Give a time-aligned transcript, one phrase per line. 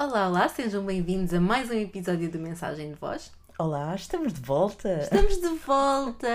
[0.00, 3.30] Olá, olá, sejam bem-vindos a mais um episódio do Mensagem de Voz.
[3.58, 4.88] Olá, estamos de volta.
[5.02, 6.26] Estamos de volta!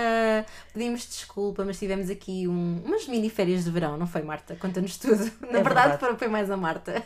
[0.72, 4.54] Pedimos desculpa, mas tivemos aqui um, umas mini férias de verão, não foi, Marta?
[4.54, 5.24] Conta-nos tudo.
[5.50, 6.16] Na É verdade, verdade.
[6.16, 7.02] foi mais a Marta.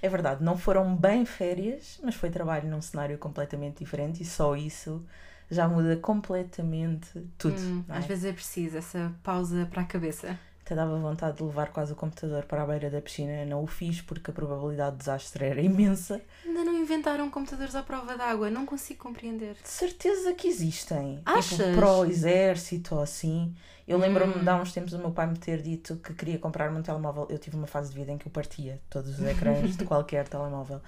[0.00, 4.54] É verdade, não foram bem férias, mas foi trabalho num cenário completamente diferente e só
[4.54, 5.04] isso
[5.50, 7.60] já muda completamente tudo.
[7.60, 7.98] Hum, é?
[7.98, 10.38] às vezes é preciso essa pausa para a cabeça.
[10.66, 13.68] Até dava vontade de levar quase o computador para a beira da piscina, não o
[13.68, 16.20] fiz porque a probabilidade de desastre era imensa.
[16.44, 19.54] Ainda não inventaram computadores à prova d'água, não consigo compreender.
[19.62, 21.20] De certeza que existem.
[21.24, 21.56] Achas?
[21.56, 23.54] Tipo, para o exército ou assim.
[23.86, 24.42] Eu lembro-me Hum.
[24.42, 27.28] de há uns tempos o meu pai me ter dito que queria comprar um telemóvel.
[27.30, 30.26] Eu tive uma fase de vida em que eu partia todos os ecrãs de qualquer
[30.26, 30.80] telemóvel.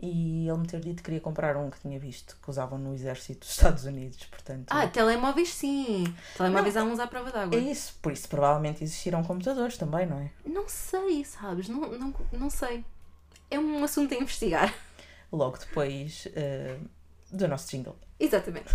[0.00, 2.94] E ele me ter dito que queria comprar um que tinha visto, que usavam no
[2.94, 4.66] exército dos Estados Unidos, portanto...
[4.70, 6.04] Ah, telemóveis sim.
[6.36, 7.58] Telemóveis há uns à prova d'água.
[7.58, 10.30] é isso, por isso provavelmente existiram computadores também, não é?
[10.46, 11.68] Não sei, sabes?
[11.68, 12.84] Não, não, não sei.
[13.50, 14.72] É um assunto a investigar.
[15.32, 16.78] Logo depois eh,
[17.30, 17.98] do nosso jingle.
[18.20, 18.74] Exatamente.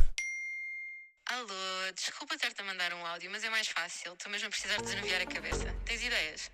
[1.25, 4.13] Alô, desculpa ter-te a mandar um áudio, mas é mais fácil.
[4.13, 5.73] Estou mesmo a precisar desanuviar a cabeça.
[5.85, 6.51] Tens ideias?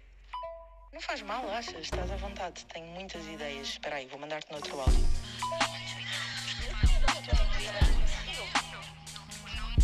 [0.92, 1.82] Não faz mal, achas?
[1.82, 2.66] Estás à vontade.
[2.66, 3.68] Tenho muitas ideias.
[3.68, 5.06] Espera aí, vou mandar-te no outro áudio.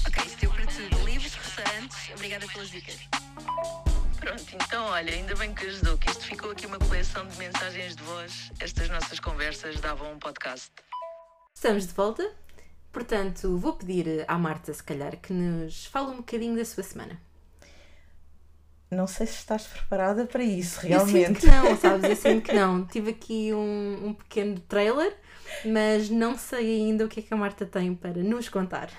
[0.08, 1.06] Ok, isso deu para tudo.
[1.06, 2.10] Livros, restaurantes.
[2.16, 3.00] Obrigada pelas dicas.
[4.20, 7.96] Pronto, então olha, ainda bem que ajudou, que isto ficou aqui uma coleção de mensagens
[7.96, 8.52] de voz.
[8.60, 10.72] Estas nossas conversas davam um podcast.
[11.54, 12.36] Estamos de volta.
[12.92, 17.22] Portanto, vou pedir à Marta, se calhar, que nos fale um bocadinho da sua semana.
[18.96, 21.40] Não sei se estás preparada para isso, Eu sinto realmente.
[21.42, 22.10] que não, sabes?
[22.10, 22.86] Eu sinto que não.
[22.86, 25.14] Tive aqui um, um pequeno trailer,
[25.66, 28.90] mas não sei ainda o que é que a Marta tem para nos contar.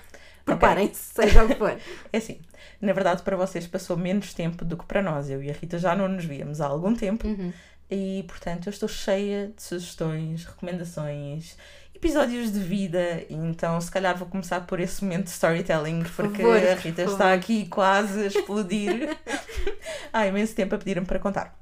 [0.45, 1.77] Preparem-se, seja o que for.
[2.13, 2.39] É assim,
[2.79, 5.29] na verdade para vocês passou menos tempo do que para nós.
[5.29, 7.51] Eu e a Rita já não nos víamos há algum tempo Uhum.
[7.91, 11.57] e, portanto, eu estou cheia de sugestões, recomendações,
[11.97, 13.25] episódios de vida.
[13.29, 17.01] Então, se calhar vou começar por esse momento de storytelling, porque favor, a por Rita
[17.03, 17.11] favor.
[17.13, 19.17] está aqui quase a explodir.
[20.13, 21.57] há imenso tempo a pedir-me para contar.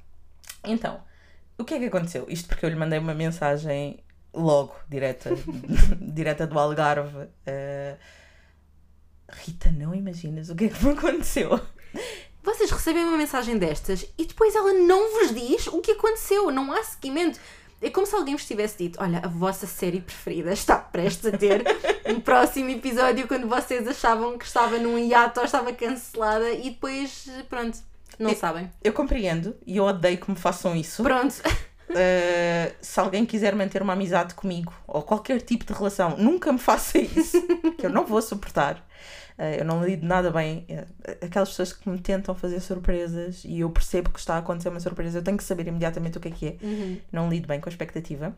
[0.64, 1.00] Então,
[1.58, 2.26] o que é que aconteceu?
[2.28, 3.98] Isto porque eu lhe mandei uma mensagem
[4.32, 5.30] logo, direta,
[6.00, 7.28] direta do Algarve.
[7.46, 7.96] eh,
[9.28, 11.60] Rita, não imaginas o que é que me aconteceu.
[12.42, 16.72] Vocês recebem uma mensagem destas e depois ela não vos diz o que aconteceu, não
[16.72, 17.40] há seguimento.
[17.82, 21.36] É como se alguém vos tivesse dito: Olha, a vossa série preferida está prestes a
[21.36, 21.62] ter
[22.06, 27.28] um próximo episódio quando vocês achavam que estava num hiato ou estava cancelada e depois,
[27.48, 27.78] pronto,
[28.18, 28.70] não Eu- sabem.
[28.82, 31.02] Eu compreendo e eu odeio que me façam isso.
[31.02, 31.34] Pronto,
[31.88, 36.58] Uh, se alguém quiser manter uma amizade comigo ou qualquer tipo de relação, nunca me
[36.58, 37.40] faça isso,
[37.78, 38.84] que eu não vou suportar.
[39.38, 40.66] Uh, eu não lido nada bem.
[40.70, 44.68] Uh, aquelas pessoas que me tentam fazer surpresas e eu percebo que está a acontecer
[44.68, 46.56] uma surpresa, eu tenho que saber imediatamente o que é que é.
[46.62, 46.98] Uhum.
[47.12, 48.34] Não lido bem com a expectativa.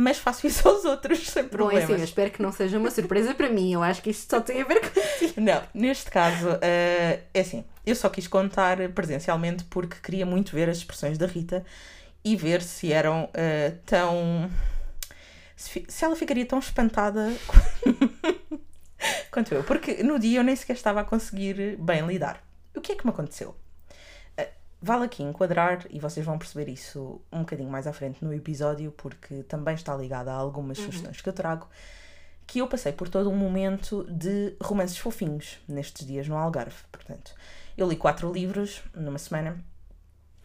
[0.00, 1.84] Mas faço isso aos outros sem Bom, é problemas.
[1.84, 3.72] assim, eu espero que não seja uma surpresa para mim.
[3.72, 4.80] Eu acho que isto só tem a ver
[5.34, 5.40] com.
[5.40, 10.68] Não, neste caso, eh, é assim, eu só quis contar presencialmente porque queria muito ver
[10.68, 11.64] as expressões da Rita
[12.24, 14.48] e ver se eram eh, tão.
[15.56, 17.32] Se, se ela ficaria tão espantada
[19.30, 19.64] quanto eu.
[19.64, 22.42] Porque no dia eu nem sequer estava a conseguir bem lidar.
[22.74, 23.56] O que é que me aconteceu?
[24.36, 24.50] Eh,
[24.80, 28.92] Vale aqui enquadrar, e vocês vão perceber isso um bocadinho mais à frente no episódio,
[28.92, 31.68] porque também está ligado a algumas sugestões que eu trago
[32.48, 36.82] que eu passei por todo um momento de romances fofinhos nestes dias no Algarve.
[36.90, 37.34] Portanto,
[37.76, 39.62] eu li quatro livros numa semana.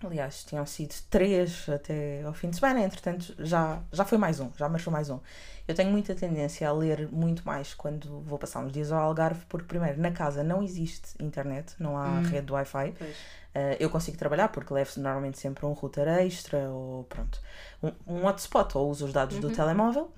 [0.03, 4.49] Aliás, tinham sido três até ao fim de semana, entretanto já, já foi mais um,
[4.57, 5.19] já marchou mais um.
[5.65, 9.45] Eu tenho muita tendência a ler muito mais quando vou passar uns dias ao Algarve,
[9.47, 12.89] porque primeiro na casa não existe internet, não há rede de Wi-Fi.
[12.89, 17.39] Uh, eu consigo trabalhar porque levo normalmente sempre um router extra ou pronto,
[17.81, 20.11] um, um hotspot ou uso os dados do telemóvel,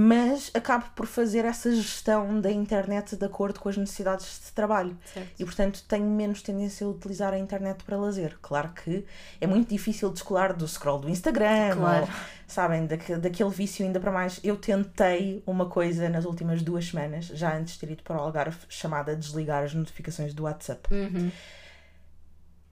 [0.00, 4.96] mas acabo por fazer essa gestão da internet de acordo com as necessidades de trabalho.
[5.12, 5.28] Certo.
[5.36, 8.38] E portanto tenho menos tendência a utilizar a internet para lazer.
[8.40, 9.04] Claro que
[9.40, 12.02] é muito difícil descolar do scroll do Instagram, Claro.
[12.04, 12.08] ou,
[12.46, 14.38] sabem, daque- daquele vício ainda para mais.
[14.44, 18.20] Eu tentei uma coisa nas últimas duas semanas, já antes de ter ido para o
[18.20, 21.28] Algarve, chamada desligar as notificações do WhatsApp Uhum.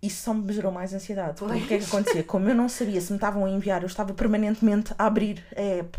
[0.01, 1.39] isso só me gerou mais ansiedade.
[1.41, 2.23] Porque o que é que acontecia?
[2.23, 5.61] Como eu não sabia se me estavam a enviar, eu estava permanentemente a abrir a
[5.61, 5.99] app.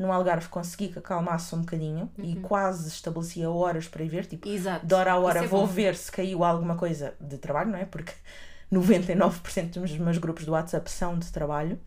[0.00, 4.48] No Algarve consegui que acalmasse um bocadinho e quase estabelecia horas para ir ver, tipo,
[4.48, 4.86] Exato.
[4.86, 5.72] de hora a hora é vou bom.
[5.72, 7.84] ver se caiu alguma coisa de trabalho, não é?
[7.84, 8.12] Porque
[8.72, 11.78] 99% dos meus grupos do WhatsApp são de trabalho.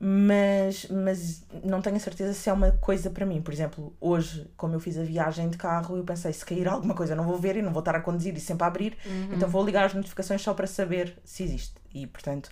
[0.00, 3.42] mas, mas não tenho a certeza se é uma coisa para mim.
[3.42, 6.94] Por exemplo, hoje, como eu fiz a viagem de carro, eu pensei, se cair alguma
[6.94, 8.96] coisa não vou ver e não vou estar a conduzir e sempre a abrir,
[9.34, 11.74] então vou ligar as notificações só para saber se existe.
[11.92, 12.48] E, portanto,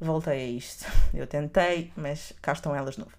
[0.00, 0.86] voltei a isto.
[1.12, 3.12] Eu tentei, mas cá estão elas de novo.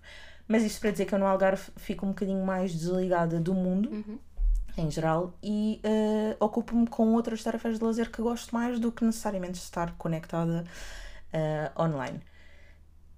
[0.51, 3.89] Mas isto para dizer que eu no Algarve fico um bocadinho mais desligada do mundo,
[3.89, 4.17] Uhum.
[4.77, 9.03] em geral, e eh, ocupo-me com outras tarefas de lazer que gosto mais do que
[9.05, 10.65] necessariamente estar conectada
[11.33, 12.19] eh, online.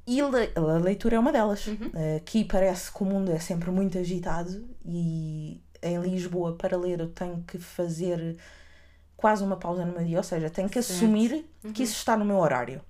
[0.06, 1.68] E le- a leitura é uma delas.
[1.94, 7.00] Eh, Aqui parece que o mundo é sempre muito agitado e em Lisboa, para ler,
[7.00, 8.38] eu tenho que fazer
[9.18, 10.98] quase uma pausa no meu dia, ou seja, tenho que Certo.
[10.98, 12.82] assumir que isso está no meu horário.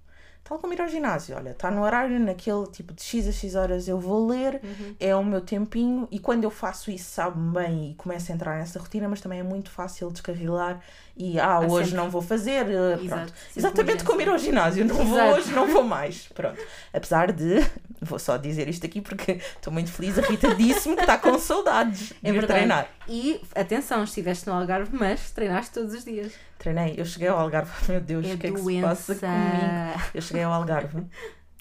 [0.44, 3.56] Tal como ir ao ginásio, olha, está no horário, naquele tipo de X a X
[3.56, 4.62] horas eu vou ler,
[5.00, 8.58] é o meu tempinho, e quando eu faço isso, sabe-me bem e começo a entrar
[8.58, 10.82] nessa rotina, mas também é muito fácil descarrilar
[11.16, 14.96] e, ah, hoje sempre- não vou fazer, eh, Exato, Exatamente como ir ao ginásio, não
[14.96, 15.34] vou Exato.
[15.36, 16.60] hoje, não vou mais, pronto.
[16.92, 17.60] Apesar de,
[18.02, 21.38] vou só dizer isto aqui porque estou muito feliz, a Rita disse-me que está com
[21.38, 22.54] saudades de É verdade.
[22.54, 22.88] treinar.
[23.08, 26.34] E atenção, estiveste no Algarve, mas treinaste todos os dias.
[26.58, 30.02] Treinei, eu cheguei ao Algarve, meu Deus, É o que é que se passa comigo?
[30.16, 31.04] Eu cheguei ao Algarve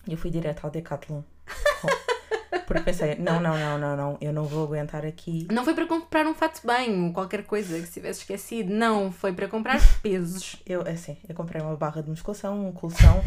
[0.06, 1.22] e eu fui direto ao Decathlon.
[2.66, 5.46] Porque pensei, não, não, não, não, não, eu não vou aguentar aqui.
[5.50, 8.72] Não foi para comprar um fato de banho, qualquer coisa que se tivesse esquecido.
[8.72, 10.56] Não, foi para comprar pesos.
[10.66, 13.22] Eu, assim, eu comprei uma barra de musculação, um colchão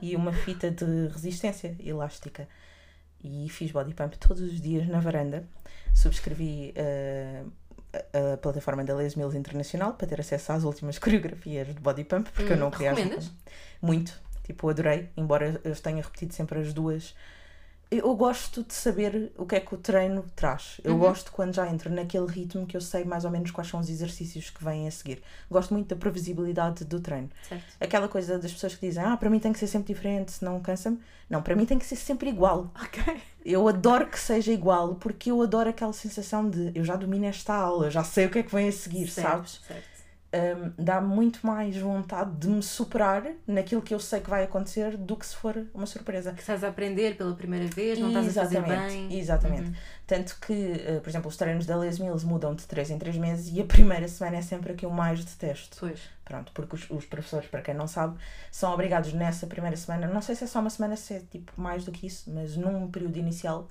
[0.00, 2.48] e uma fita de resistência elástica.
[3.22, 5.44] E fiz body pump todos os dias na varanda.
[5.94, 7.42] Subscrevi eh,
[7.92, 12.04] a, a plataforma da Les Mills Internacional para ter acesso às últimas coreografias de body
[12.04, 12.90] pump, porque eu Hum, não queria...
[12.94, 13.30] recomendas?
[13.82, 14.18] Muito.
[14.44, 17.14] Tipo, adorei, embora eu tenha repetido sempre as duas.
[17.90, 20.80] Eu gosto de saber o que é que o treino traz.
[20.84, 20.98] Eu Uhum.
[21.00, 23.90] gosto quando já entro naquele ritmo que eu sei mais ou menos quais são os
[23.90, 25.20] exercícios que vêm a seguir.
[25.50, 27.28] Gosto muito da previsibilidade do treino.
[27.48, 27.64] Certo.
[27.80, 30.60] Aquela coisa das pessoas que dizem, ah, para mim tem que ser sempre diferente, senão
[30.60, 31.00] cansa-me.
[31.28, 32.70] Não, para mim tem que ser sempre igual.
[32.80, 33.20] Ok.
[33.44, 37.54] Eu adoro que seja igual, porque eu adoro aquela sensação de eu já domino esta
[37.54, 39.60] aula, já sei o que é que vem a seguir, certo, sabes?
[39.66, 39.84] Certo.
[40.32, 44.96] Um, dá muito mais vontade de me superar naquilo que eu sei que vai acontecer
[44.96, 46.32] do que se for uma surpresa.
[46.32, 49.18] Que estás a aprender pela primeira vez, não estás a fazer bem.
[49.18, 49.72] Exatamente.
[50.06, 53.16] Tanto que, uh, por exemplo, os treinos da Les Mills mudam de 3 em 3
[53.16, 55.76] meses e a primeira semana é sempre a que eu mais detesto.
[55.80, 56.00] Pois.
[56.24, 58.16] Pronto, porque os, os professores, para quem não sabe,
[58.52, 61.52] são obrigados nessa primeira semana, não sei se é só uma semana, se é tipo
[61.60, 63.68] mais do que isso, mas num período inicial,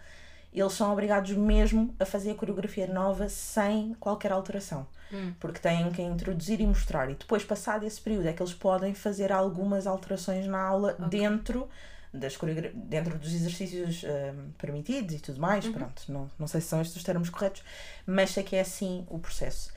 [0.54, 4.88] eles são obrigados mesmo a fazer a coreografia nova sem qualquer alteração.
[5.12, 5.34] Hum.
[5.40, 7.10] Porque têm que introduzir e mostrar.
[7.10, 11.68] E depois, passado esse período, é que eles podem fazer algumas alterações na aula dentro
[12.14, 15.68] das coreogra- dentro dos exercícios hum, permitidos e tudo mais.
[15.68, 17.64] Pronto, não, não sei se são estes os termos corretos,
[18.06, 19.72] mas sei que é assim o processo.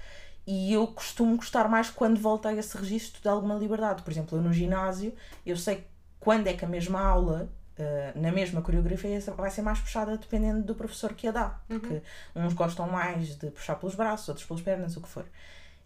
[0.47, 4.03] E eu costumo gostar mais quando volto a esse registro de alguma liberdade.
[4.03, 5.15] Por exemplo, eu no ginásio,
[5.47, 5.87] eu sei
[6.19, 7.49] quando é que a mesma aula,
[7.79, 11.61] uh, na mesma coreografia, vai ser mais puxada dependendo do professor que a dá.
[11.69, 12.03] Porque
[12.35, 15.27] uns gostam mais de puxar pelos braços, outros pelas pernas, o que for.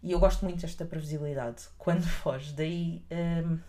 [0.03, 1.63] E eu gosto muito desta previsibilidade.
[1.77, 3.59] Quando foge daí, um,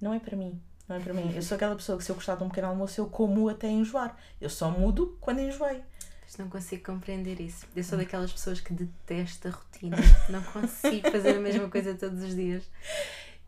[0.00, 0.60] não é para mim.
[0.88, 1.32] Não é para mim.
[1.34, 3.68] Eu sou aquela pessoa que se eu gostar de um pequeno almoço, eu como até
[3.68, 4.16] enjoar.
[4.40, 5.82] Eu só mudo quando enjoei.
[6.22, 7.66] Mas não consigo compreender isso.
[7.74, 9.96] Eu sou daquelas pessoas que detesta a rotina.
[10.28, 12.68] Não consigo fazer a mesma coisa todos os dias.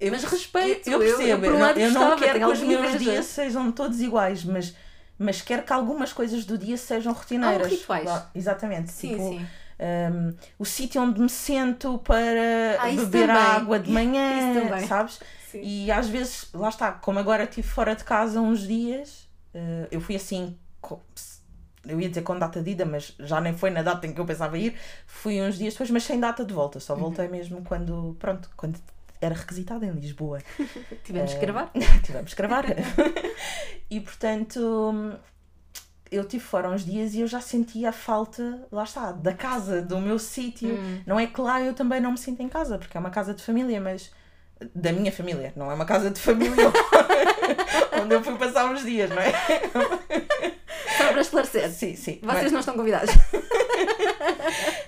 [0.01, 1.45] Eu, Mas respeito, eu eu- percebo.
[1.47, 4.75] eu um não- eu não quero que os meus dias sejam todos iguais, mas,
[5.19, 7.67] mas quero que algumas coisas do dia sejam rotineiras.
[7.67, 8.05] Ah, rituais.
[8.05, 8.91] Vá, Exatamente.
[8.91, 9.47] Sim, tipo, sim.
[9.79, 13.43] um, o sítio onde me sento para Ah, beber também.
[13.43, 15.21] água de manhã, sabes?
[15.51, 15.61] Sim.
[15.63, 20.01] E às vezes, lá está, como agora estive fora de casa uns dias, eh, eu
[20.01, 21.01] fui assim, co-
[21.87, 24.21] eu ia dizer com data de ida, mas já nem foi na data em que
[24.21, 27.63] eu pensava ir, fui uns dias depois, mas sem data de volta, só voltei mesmo
[27.65, 28.79] quando, pronto, quando
[29.21, 30.39] era requisitada em Lisboa.
[31.05, 31.71] Tivemos Eh, que gravar.
[32.05, 32.65] Tivemos que gravar.
[33.91, 35.19] e portanto,
[36.11, 39.83] eu estive fora uns dias e eu já sentia a falta, lá está, da casa,
[39.83, 40.75] do meu sítio.
[40.75, 41.01] Hum.
[41.07, 43.35] Não é que lá eu também não me sinto em casa, porque é uma casa
[43.35, 44.11] de família, mas
[44.75, 46.71] da minha família, não é uma casa de família
[48.03, 49.33] onde eu fui passar uns dias, não é?
[50.99, 51.71] Só para esclarecer.
[51.71, 52.21] Sim, sim.
[52.23, 53.11] Vocês não estão convidados.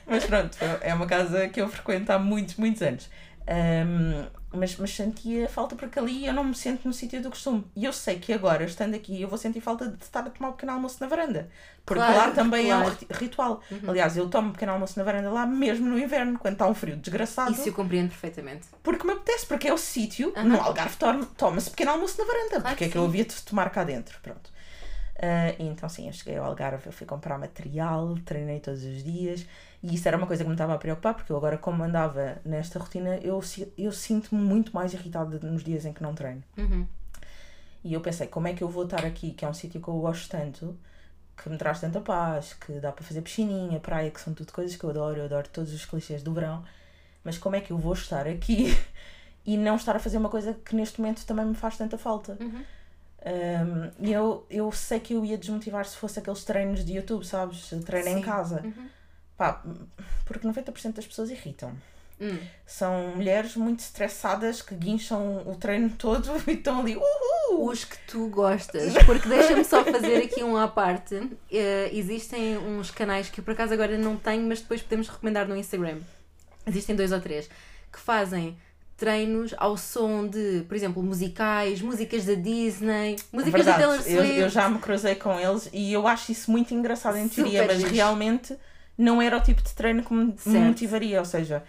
[0.07, 3.09] Mas pronto, é uma casa que eu frequento há muitos, muitos anos.
[3.47, 7.65] Ahm, mas, mas sentia falta porque ali eu não me sinto no sítio do costume.
[7.75, 10.51] E eu sei que agora, estando aqui, eu vou sentir falta de estar a tomar
[10.51, 11.49] um pequeno almoço na varanda.
[11.85, 12.97] Porque Claro, lá também é um claro.
[13.01, 13.63] ri- ritual.
[13.89, 16.75] Aliás, eu tomo um pequeno almoço na varanda lá mesmo no inverno, quando está um
[16.75, 17.51] frio desgraçado.
[17.53, 18.67] Isso eu compreendo perfeitamente.
[18.83, 20.45] Porque me apetece, porque é o sítio, Aham.
[20.49, 22.51] no Algarve tom- toma-se pequeno almoço na varanda.
[22.51, 24.21] Claro porque que é que eu havia de tomar cá dentro?
[24.21, 24.51] Pronto.
[25.59, 29.47] E então sim, eu cheguei ao Algarve, eu fui comprar material, treinei todos os dias
[29.83, 32.41] e isso era uma coisa que me estava a preocupar porque eu agora como andava
[32.45, 33.41] nesta rotina eu,
[33.77, 36.43] eu sinto-me muito mais irritada nos dias em que não treino.
[36.57, 36.87] Uhum.
[37.85, 39.89] E eu pensei, como é que eu vou estar aqui, que é um sítio que
[39.89, 40.79] eu gosto tanto,
[41.37, 44.77] que me traz tanta paz, que dá para fazer piscininha, praia, que são tudo coisas
[44.77, 46.65] que eu adoro, eu adoro todos os clichês do verão,
[47.25, 48.77] mas como é que eu vou estar aqui
[49.45, 52.39] e não estar a fazer uma coisa que neste momento também me faz tanta falta?
[52.41, 52.63] Uhum.
[53.25, 57.25] Um, e eu, eu sei que eu ia desmotivar se fosse aqueles treinos de YouTube,
[57.25, 57.69] sabes?
[57.85, 58.23] Treino em Sim.
[58.23, 58.63] casa.
[58.65, 58.89] Uhum.
[59.43, 59.61] Pá,
[60.25, 61.73] porque 90% das pessoas irritam.
[62.21, 62.39] Hum.
[62.65, 66.95] São mulheres muito estressadas que guincham o treino todo e estão ali.
[66.95, 67.69] Uhul!
[67.69, 71.29] Os que tu gostas, porque deixa-me só fazer aqui um à parte.
[71.51, 75.49] Eh, existem uns canais que eu por acaso agora não tenho, mas depois podemos recomendar
[75.49, 75.99] no Instagram.
[76.65, 77.51] Existem dois ou três
[77.93, 78.57] que fazem
[78.97, 84.23] treinos ao som de, por exemplo, musicais, músicas da Disney, músicas da Taylor Verdade, eu,
[84.23, 84.41] Swift.
[84.43, 87.75] eu já me cruzei com eles e eu acho isso muito engraçado em teoria, Super
[87.75, 87.97] mas fixe.
[87.97, 88.57] realmente
[88.97, 90.59] não era o tipo de treino que me, Certo.
[90.59, 91.19] motivaria.
[91.19, 91.63] Ou seja,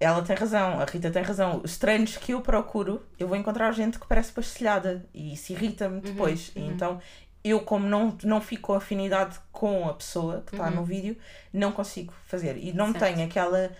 [0.00, 1.60] ela tem razão, a Rita tem razão.
[1.64, 6.00] Os treinos que eu procuro, eu vou encontrar gente que parece pastelhada e isso irrita-me
[6.00, 6.52] depois.
[6.54, 7.00] E Então,
[7.42, 11.16] eu, como não, não fico com afinidade com a pessoa que está no vídeo,
[11.52, 12.56] não consigo fazer.
[12.58, 13.04] E não Certo.
[13.04, 13.70] tenho aquela.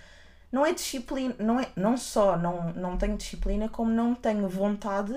[0.50, 5.12] Não é disciplina, não, é, não só não, não tenho disciplina, como não tenho vontade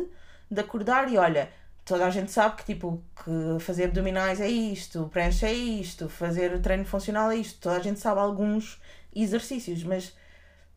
[0.50, 1.50] de acordar e olha,
[1.86, 6.60] toda a gente sabe que tipo que fazer abdominais é isto, prancha é isto, fazer
[6.62, 8.80] treino funcional é isto, toda a gente sabe alguns
[9.16, 10.16] exercícios, mas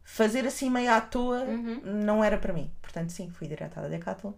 [0.05, 1.81] fazer assim meio à toa Uhum.
[1.85, 2.71] não era para mim.
[2.83, 4.33] Portanto, sim, fui direto à Decathlon,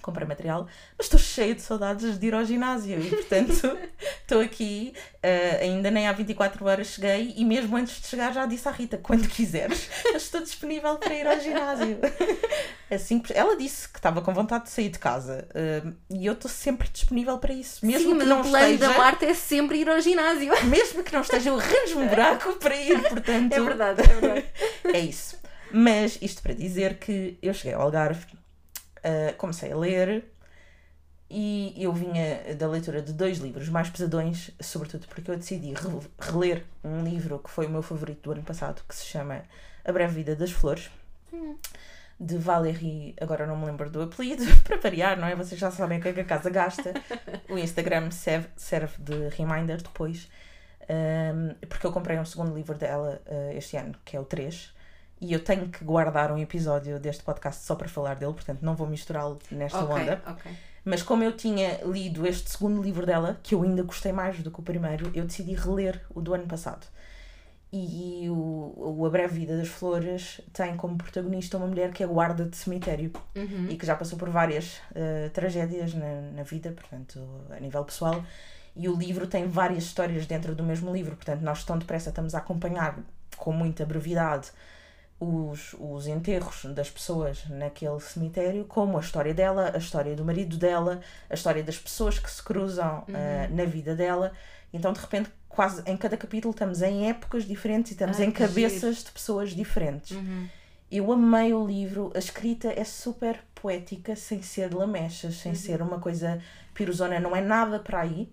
[0.00, 0.66] comprei material,
[0.96, 3.78] mas estou cheia de saudades de ir ao ginásio e, portanto,
[4.22, 4.92] estou aqui,
[5.22, 8.70] eh, ainda nem há 24 horas cheguei e mesmo antes de chegar já disse à
[8.70, 11.98] Rita, quando quiseres, estou disponível para ir ao ginásio.
[12.90, 16.50] Assim, ela disse que estava com vontade de sair de casa eh, e eu estou
[16.50, 17.84] sempre disponível para isso.
[17.86, 20.52] Mesmo Sim, que não o plano esteja, da Marta é sempre ir ao ginásio.
[20.66, 23.52] mesmo que não esteja, eu arranjo um buraco para ir, portanto...
[23.52, 24.46] É verdade, é verdade.
[24.84, 25.40] É isso.
[25.72, 28.26] Mas isto para dizer que eu cheguei ao Algarve,
[29.04, 30.24] ah, comecei a ler
[31.32, 36.08] e eu vinha da leitura de dois livros mais pesadões, sobretudo porque eu decidi re-
[36.18, 39.42] reler um livro que foi o meu favorito do ano passado, que se chama
[39.84, 40.90] A Breve Vida das Flores.
[42.18, 45.34] De Valérie, agora não me lembro do apelido, para variar, não é?
[45.34, 46.92] Vocês já sabem o que é que a casa gasta.
[47.48, 50.28] O Instagram serve, serve de reminder depois.
[50.90, 54.74] Um, porque eu comprei um segundo livro dela uh, este ano, que é o 3,
[55.20, 58.74] e eu tenho que guardar um episódio deste podcast só para falar dele, portanto não
[58.74, 60.22] vou misturá-lo nesta ok, onda.
[60.26, 60.52] ok.
[60.84, 64.50] Mas como eu tinha lido este segundo livro dela, que eu ainda gostei mais do
[64.50, 66.86] que o primeiro, eu decidi reler o do ano passado.
[67.72, 72.06] E o, o A Breve Vida das Flores tem como protagonista uma mulher que é
[72.06, 73.66] guarda de cemitério Uhum.
[73.70, 78.24] e que já passou por várias eh, tragédias na, na vida, portanto, a nível pessoal.
[78.74, 82.34] E o livro tem várias histórias dentro do mesmo livro, portanto, nós tão depressa estamos
[82.34, 82.98] a acompanhar
[83.36, 84.50] com muita brevidade
[85.20, 90.56] os, os enterros das pessoas naquele cemitério, como a história dela, a história do marido
[90.56, 94.32] dela, a história das pessoas que se cruzam eh, na vida dela.
[94.72, 98.30] Então, de repente, quase em cada capítulo estamos em épocas diferentes e estamos Ai, em
[98.30, 98.48] que giro.
[98.48, 100.16] cabeças de pessoas diferentes.
[100.16, 100.48] Uhum.
[100.90, 106.00] Eu amei o livro, a escrita é super poética, sem ser lamechas, sem ser uma
[106.00, 106.42] coisa
[106.74, 108.32] piruzona, não é nada para aí,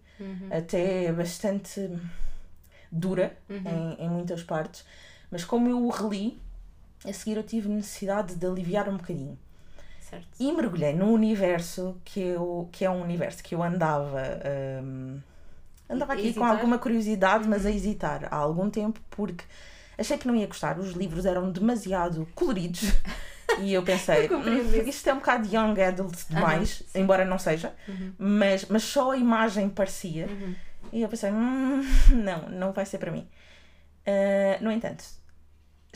[0.50, 1.92] até é bastante
[2.92, 4.84] dura em, em muitas partes,
[5.30, 6.42] mas como eu o reli,
[7.10, 9.38] a seguir eu tive necessidade de aliviar um bocadinho.
[10.10, 10.28] Certo.
[10.40, 14.22] E mergulhei num universo que, eu, que é um universo que eu andava.
[14.82, 15.20] hum,
[15.90, 19.44] andava aqui com alguma curiosidade, mas a hesitar há algum tempo, porque
[19.98, 20.80] achei que não ia gostar.
[20.80, 22.82] Os livros eram demasiado coloridos.
[23.60, 27.40] E eu pensei, Eu "Hum, isso." isto é um bocado young adult demais, embora não
[27.40, 27.74] seja,
[28.18, 30.28] mas, mas só a imagem parecia.
[30.92, 33.26] E eu pensei, "Hum, não, não vai ser para mim.
[34.06, 35.04] Ah, no entanto,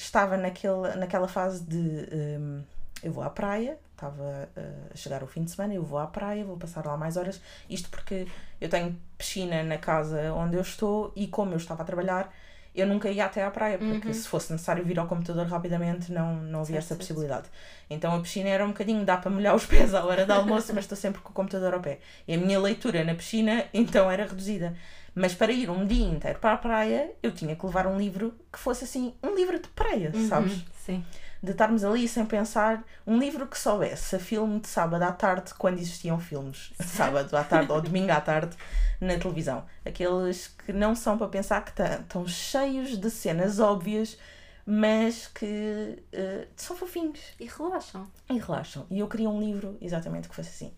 [0.01, 2.63] estava naquele, naquela fase de hum,
[3.03, 4.61] eu vou à praia, estava ah,
[4.93, 7.41] a chegar o fim de semana, eu vou à praia, vou passar lá mais horas.
[7.69, 8.27] Isto porque
[8.59, 12.33] eu tenho piscina na casa onde eu estou e como eu estava a trabalhar,
[12.73, 16.35] eu nunca ia até à praia, porque se fosse necessário vir ao computador rapidamente, não,
[16.35, 16.99] não havia Certo, essa certo.
[16.99, 17.49] possibilidade.
[17.89, 20.73] Então a piscina era um bocadinho, dá para molhar os pés à hora do almoço,
[20.73, 21.99] mas estou sempre com o computador ao pé.
[22.27, 24.75] E a minha leitura na piscina, então, era reduzida.
[25.13, 28.33] Mas para ir um dia inteiro para a praia, eu tinha que levar um livro
[28.51, 30.53] que fosse assim, um livro de praia, sabes?
[30.53, 30.61] Uhum.
[30.85, 31.05] Sim.
[31.43, 35.53] de estarmos ali sem pensar, um livro que soubesse a filme de sábado à tarde,
[35.55, 38.55] quando existiam filmes, sábado à tarde ou domingo à tarde,
[38.99, 39.65] na televisão.
[39.83, 44.17] Aqueles que não são para pensar que estão cheios de cenas óbvias,
[44.65, 48.07] mas que eh, são fofinhos E relaxam.
[48.29, 48.85] e relaxam.
[48.91, 50.73] E eu queria um livro exatamente que fosse assim.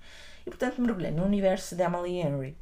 [0.46, 2.58] E portanto mergulhei no universo de Emily Henry,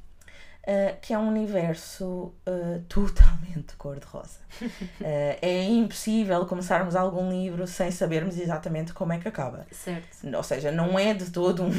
[0.63, 4.39] eh, que é um universo eh, totalmente cor-de-rosa.
[5.01, 9.65] Eh, é impossível começarmos algum livro sem sabermos exatamente como é que acaba.
[9.71, 10.07] Certo.
[10.35, 11.71] Ou seja, não é de todo um,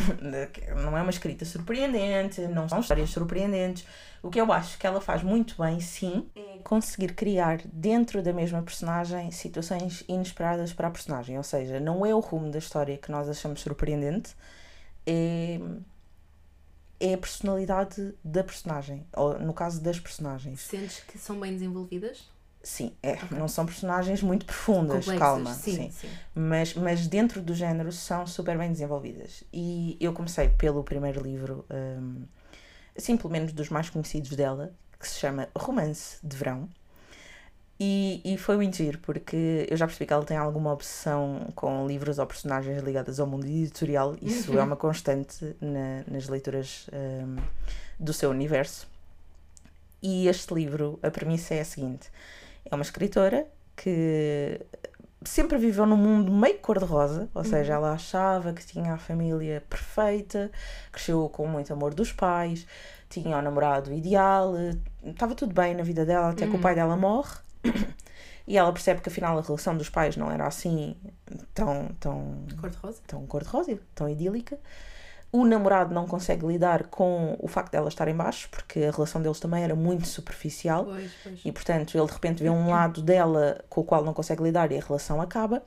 [0.83, 3.87] não é uma escrita surpreendente, não são histórias surpreendentes.
[4.21, 8.33] O que eu acho que ela faz muito bem, sim, é conseguir criar dentro da
[8.33, 11.37] mesma personagem situações inesperadas para a personagem.
[11.37, 14.35] Ou seja, não é o rumo da história que nós achamos surpreendente,
[15.07, 15.61] é,
[17.03, 20.61] é a personalidade da personagem, ou no caso das personagens.
[20.61, 22.31] Sentes que são bem desenvolvidas?
[22.63, 25.91] Sim, é, não são personagens muito profundas, Complexas, calma, sim, sim.
[25.91, 26.11] sim.
[26.33, 29.43] Mas, mas dentro do género são super bem desenvolvidas.
[29.53, 32.23] E eu comecei pelo primeiro livro, hum,
[32.97, 36.69] assim, pelo menos dos mais conhecidos dela, que se chama Romance de Verão.
[37.85, 41.85] E, e foi muito giro, porque eu já percebi que ela tem alguma obsessão com
[41.85, 44.15] livros ou personagens ligadas ao mundo editorial.
[44.23, 47.37] Isso é uma constante na- nas leituras hum,
[47.99, 48.87] do seu universo.
[50.01, 52.09] E este livro, a premissa é a seguinte:
[52.71, 54.61] é uma escritora que
[55.25, 60.51] sempre viveu num mundo meio cor-de-rosa, ou seja, ela achava que tinha a família perfeita,
[60.93, 62.65] cresceu com muito amor dos pais,
[63.09, 64.55] tinha o namorado ideal,
[65.05, 67.39] estava tudo bem na vida dela até que o pai dela morre.
[68.47, 70.97] E ela percebe que afinal a relação dos pais não era assim
[71.55, 73.01] tão, tão Cor-de-rosa?
[73.07, 74.59] tão cor-de-rosa, tão idílica.
[75.31, 79.23] O namorado não consegue lidar com o facto dela estar em baixo, porque a relação
[79.23, 80.85] deles também era muito superficial.
[80.87, 81.41] Pois, pois.
[81.45, 84.71] E portanto ele de repente vê um lado dela com o qual não consegue lidar
[84.73, 85.63] e a relação acaba.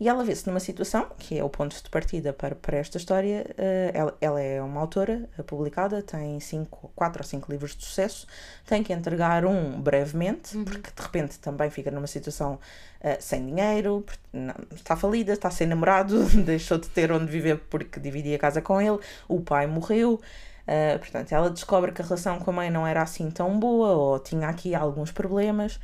[0.00, 3.46] E ela vê-se numa situação, que é o ponto de partida para, para esta história.
[3.56, 7.84] eh, ela, ela é uma autora eh, publicada, tem cinco, quatro ou cinco livros de
[7.84, 8.26] sucesso,
[8.66, 12.58] tem que entregar um brevemente, porque de repente também fica numa situação
[13.00, 18.00] eh, sem dinheiro, não- está falida, está sem namorado, deixou de ter onde viver porque
[18.00, 20.20] dividia a casa com ele, o pai morreu.
[20.64, 23.88] Uh, portanto, ela descobre que a relação com a mãe não era assim tão boa
[23.90, 25.80] ou tinha aqui alguns problemas.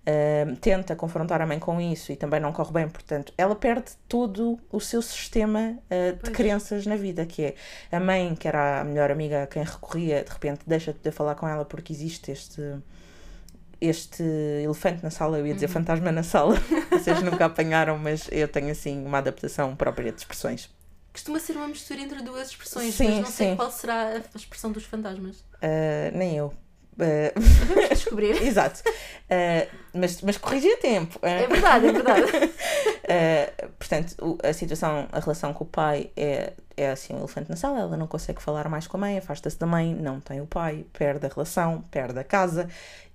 [0.00, 3.92] Uh, tenta confrontar a mãe com isso e também não corre bem, portanto, ela perde
[4.08, 7.54] todo o seu sistema uh, de crenças na vida, que é
[7.92, 11.12] a mãe, que era a melhor amiga a quem recorria, de repente deixa de poder
[11.12, 12.80] falar com ela porque existe este
[13.80, 16.54] este elefante na sala, eu ia dizer fantasma na sala,
[16.90, 20.68] vocês nunca apanharam, mas eu tenho assim uma adaptação própria de expressões.
[21.12, 23.56] Costuma ser uma mistura entre duas expressões, Sim, mas não sei sim.
[23.56, 25.40] qual será a expressão dos fantasmas.
[25.40, 26.52] Uh, nem eu.
[27.00, 28.36] Uh, Vamos descobrir.
[28.42, 28.80] Exato.
[28.86, 31.18] Uh, mas, mas corrigi a tempo.
[31.22, 32.22] Uh, É verdade, é verdade.
[32.22, 37.48] uh, portanto, o- a situação, a relação com o pai é, é assim um elefante
[37.50, 37.78] na sala.
[37.80, 40.84] Ela não consegue falar mais com a mãe, afasta-se da mãe, não tem o pai,
[40.92, 42.68] perde a relação, perde a casa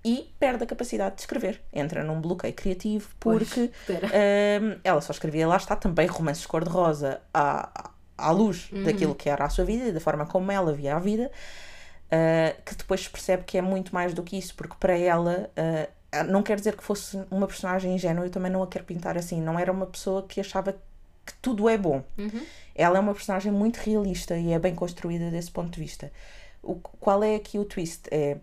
[0.04, 1.62] e perde a capacidade de escrever.
[1.74, 4.08] Entra num bloqueio criativo porque Espera.
[4.62, 9.46] um, ela só escrevia, lá está, também romances cor-de-rosa à, à luz daquilo que era
[9.46, 11.32] a sua vida e da forma como ela via a vida,
[12.12, 15.50] uh, que depois se percebe que é muito mais do que isso, porque para ela
[15.58, 19.18] uh, não quer dizer que fosse uma personagem ingênua, eu também não a quero pintar
[19.18, 22.04] assim, não era uma pessoa que achava que tudo é bom.
[22.18, 22.46] Uhum.
[22.74, 26.12] Ela é uma personagem muito realista e é bem construída desse ponto de vista.
[26.62, 28.08] O, qual é aqui o twist?
[28.12, 28.38] É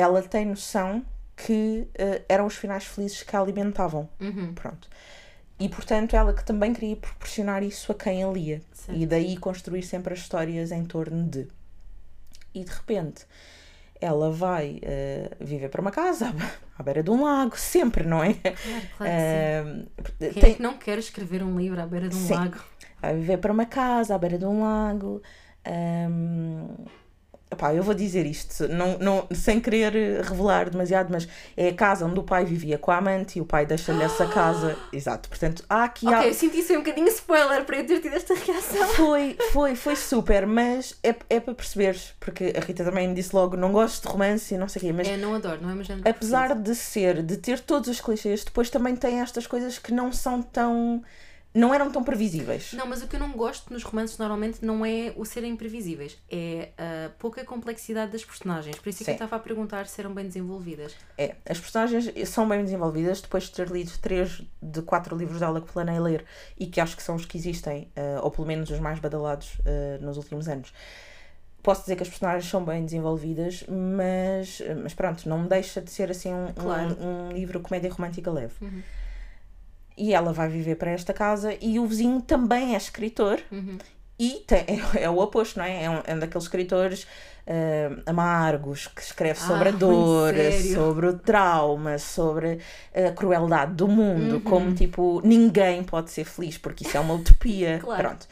[0.00, 1.04] ela tem noção
[1.36, 4.08] que uh, eram os finais felizes que a alimentavam.
[4.20, 4.54] Uhum.
[4.54, 4.88] Pronto.
[5.58, 8.62] E portanto, ela que também queria proporcionar isso a quem a lia.
[8.72, 8.98] Certo.
[8.98, 11.46] E daí construir sempre as histórias em torno de.
[12.54, 13.26] E de repente,
[14.00, 16.34] ela vai eh, viver para uma casa
[16.78, 18.34] à, beira de um lago, sempre, não é?
[18.34, 19.46] Claro, claro que sim.
[20.20, 22.34] Eh, Quem tem- é que não quer escrever um livro à beira de um Sim.
[22.34, 22.58] lago?
[23.00, 25.22] vai viver para uma casa à beira de um lago.
[25.64, 26.84] Ahm,
[27.50, 32.06] epá, eu vou dizer isto, não, não, sem querer revelar demasiado, mas é a casa
[32.06, 34.76] onde o pai vivia com a amante e o pai deixa-lhe essa casa.
[34.92, 36.06] Exato, portanto, há aqui.
[36.06, 38.86] há- Ok, eu senti isso um bocadinho spoiler para eu ter tido esta reação.
[38.94, 43.34] Foi, foi, foi super, mas é, é para perceberes, porque a Rita também me disse
[43.34, 45.70] logo: não gosto de romance e não sei o quê, mas É, não adoro, não
[45.70, 46.70] é género apesar preferido.
[46.70, 50.40] de ser, de ter todos os clichês, depois também tem estas coisas que não são
[50.42, 51.02] tão.
[51.52, 52.72] Não eram tão previsíveis.
[52.74, 56.16] Não, mas o que eu não gosto nos romances normalmente não é o serem imprevisíveis,
[56.30, 58.78] é a pouca complexidade das personagens.
[58.78, 60.94] Por isso é que eu estava a perguntar se eram bem desenvolvidas.
[61.18, 65.60] É, as personagens são bem desenvolvidas depois de ter lido três de quatro livros dela
[65.60, 66.24] que planei ler
[66.56, 69.58] e que acho que são os que existem, eh, ou pelo menos os mais badalados
[69.64, 70.72] eh, nos últimos anos.
[71.62, 75.90] Posso dizer que as personagens são bem desenvolvidas, mas, mas pronto, não me deixa de
[75.90, 76.96] ser assim um, Claro.
[76.98, 78.54] um, um livro comédia romântica leve.
[78.62, 78.82] Uhum.
[80.02, 83.76] E ela vai viver para esta casa e o vizinho também é escritor Uhum.
[84.18, 85.84] e tem, é, é o oposto, não é?
[85.84, 87.06] É um, é um daqueles escritores
[87.46, 90.34] ah, amargos que escreve Ah, sobre a muito dor,
[90.74, 92.58] sobre o trauma, sobre
[92.94, 94.40] a crueldade do mundo, Uhum.
[94.40, 97.78] como tipo ninguém pode ser feliz porque isso é uma utopia.
[97.84, 98.02] Claro.
[98.08, 98.26] Pronto.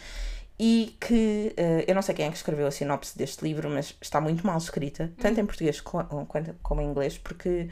[0.61, 3.94] E que ah, eu não sei quem é que escreveu a sinopse deste livro, mas
[4.00, 7.68] está muito mal escrita, tanto em português co- quanto como em inglês, porque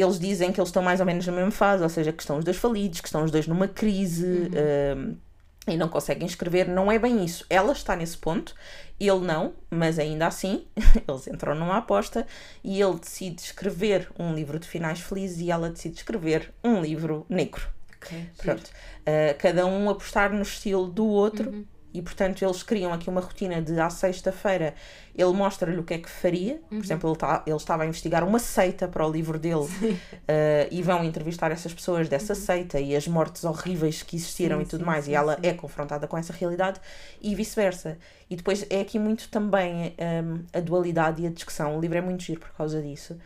[0.00, 2.38] eles dizem que eles estão mais ou menos na mesma fase, ou seja, que estão
[2.38, 4.50] os dois falidos, que estão os dois numa crise
[4.96, 5.16] um,
[5.66, 6.68] e não conseguem escrever.
[6.68, 7.44] Não é bem isso.
[7.48, 8.54] Ela está nesse ponto,
[9.00, 10.66] ele não, mas ainda assim,
[11.08, 12.26] eles entram numa aposta
[12.62, 17.24] e ele decide escrever um livro de finais felizes e ela decide escrever um livro
[17.28, 17.68] negro.
[17.96, 18.30] Ok, giro.
[18.36, 18.66] Pronto.
[18.68, 21.66] Uh, cada um apostar no estilo do outro.
[21.96, 24.74] E, portanto, eles criam aqui uma rotina de à sexta-feira
[25.16, 26.60] ele mostra-lhe o que é que faria.
[26.68, 29.66] Por exemplo, ele, tá, ele estava a investigar uma seita para o livro dele
[30.28, 34.62] eh, e vão entrevistar essas pessoas dessa seita e as mortes horríveis que existiram Sim,
[34.62, 36.80] e tudo sim, mais, sim, e ela é confrontada com essa realidade
[37.20, 37.96] e vice-versa.
[38.28, 41.78] E depois é aqui muito também hum, a dualidade e a discussão.
[41.78, 43.16] O livro é muito giro por causa disso.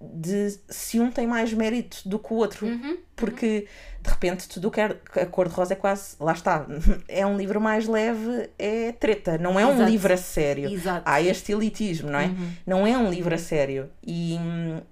[0.00, 2.66] De se um tem mais mérito do que o outro.
[2.66, 2.98] Uhum.
[3.16, 3.66] Porque
[4.02, 6.16] de repente tudo que é a cor de rosa é quase.
[6.20, 6.66] Lá está.
[7.08, 9.38] É um livro mais leve, é treta.
[9.38, 9.90] Não é um Exato.
[9.90, 10.70] livro a sério.
[10.70, 11.02] Exato.
[11.04, 12.30] Há este elitismo, não é?
[12.66, 13.90] Não é um livro a sério.
[14.06, 14.36] E,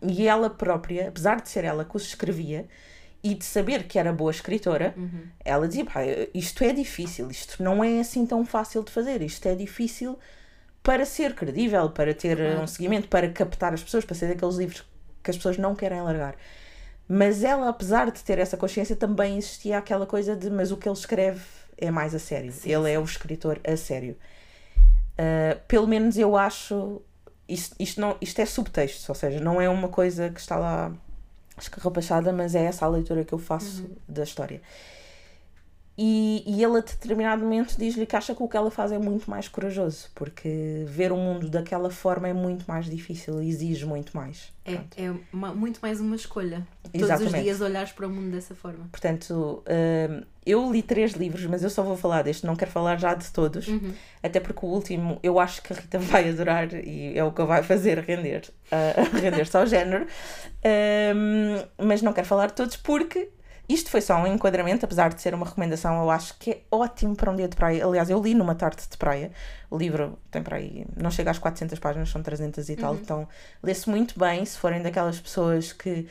[0.03, 2.66] e ela própria, apesar de ser ela que os escrevia
[3.23, 4.95] e de saber que era boa escritora,
[5.45, 6.01] ela dizia: "Pá,
[6.35, 10.18] isto é difícil, isto não é assim tão fácil de fazer, isto é difícil
[10.83, 14.57] para ser credível, para ter uh, um seguimento, para captar as pessoas, para ser daqueles
[14.57, 14.85] livros
[15.23, 16.35] que as pessoas não querem largar.
[17.09, 20.88] Mas ela, apesar de ter essa consciência, também existia aquela coisa de: mas o que
[20.88, 21.40] ele escreve
[21.77, 22.53] é mais a sério.
[22.64, 24.16] ele é o escritor a sério.
[25.12, 27.03] Uh, pelo menos eu acho.
[27.49, 30.92] Isto, isto, não, isto é subtexto, ou seja, não é uma coisa que está lá
[31.59, 34.62] escarrapachada, mas é essa a leitura que eu faço da história.
[35.97, 38.99] E, e ele a determinado momento diz-lhe que acha que o que ela faz é
[38.99, 43.85] muito mais corajoso, porque ver o mundo daquela forma é muito mais difícil e exige
[43.85, 44.51] muito mais.
[44.65, 46.67] É, é uma- muito mais uma escolha.
[46.85, 48.89] Todos os dias olhares para o mundo dessa forma.
[48.91, 52.99] Portanto, hum, eu li três livros, mas eu só vou falar deste, não quero falar
[52.99, 53.67] já de todos,
[54.23, 57.45] até porque o último eu acho que a Rita vai adorar e é o que
[57.45, 60.07] vai fazer render, ah, render-se ao género,
[60.65, 63.31] Hum, mas não quero falar de todos porque
[63.68, 67.14] isto foi só um enquadramento, apesar de ser uma recomendação, eu acho que é ótimo
[67.14, 67.87] para um dia de praia.
[67.87, 69.31] Aliás, eu li numa tarde de praia,
[69.70, 73.29] o livro tem para aí, não chega às 400 páginas, são 300 e tal, então
[73.62, 74.44] lê-se muito bem.
[74.44, 76.09] Se forem daquelas pessoas que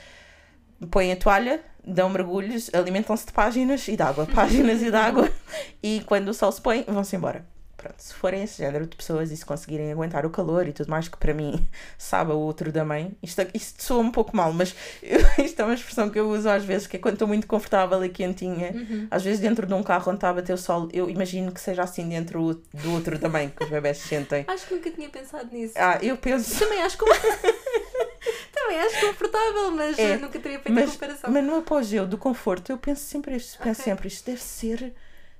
[0.90, 5.30] põem a toalha, dão mergulhos, alimentam-se de páginas e de água, páginas e de água,
[5.84, 7.46] e quando o sol se põe, vão-se embora.
[7.82, 10.88] Pronto, se forem esse género de pessoas e se conseguirem aguentar o calor e tudo
[10.90, 11.68] mais, que para mim
[11.98, 15.66] sabe o outro da mãe, isto, isto soa um pouco mal, mas eu- isto é
[15.66, 18.76] uma expressão que eu uso às vezes, que é quando estou muito confortável e quentinha,
[19.10, 21.60] às vezes dentro de um carro onde está a bater o sol, eu imagino que
[21.60, 24.46] seja assim dentro do outro também, que os bebés se sentem.
[24.48, 25.74] Acho que nunca tinha pensado nisso.
[25.76, 26.60] Ah, eu penso.
[26.60, 27.06] Também acho com...
[28.54, 31.32] Também acho confortável, mas É, nunca teria feito a Mas, comparação.
[31.32, 33.58] mas no apogeu do conforto, eu penso sempre isto.
[33.58, 33.92] Penso Ok.
[33.92, 34.94] sempre isto deve ser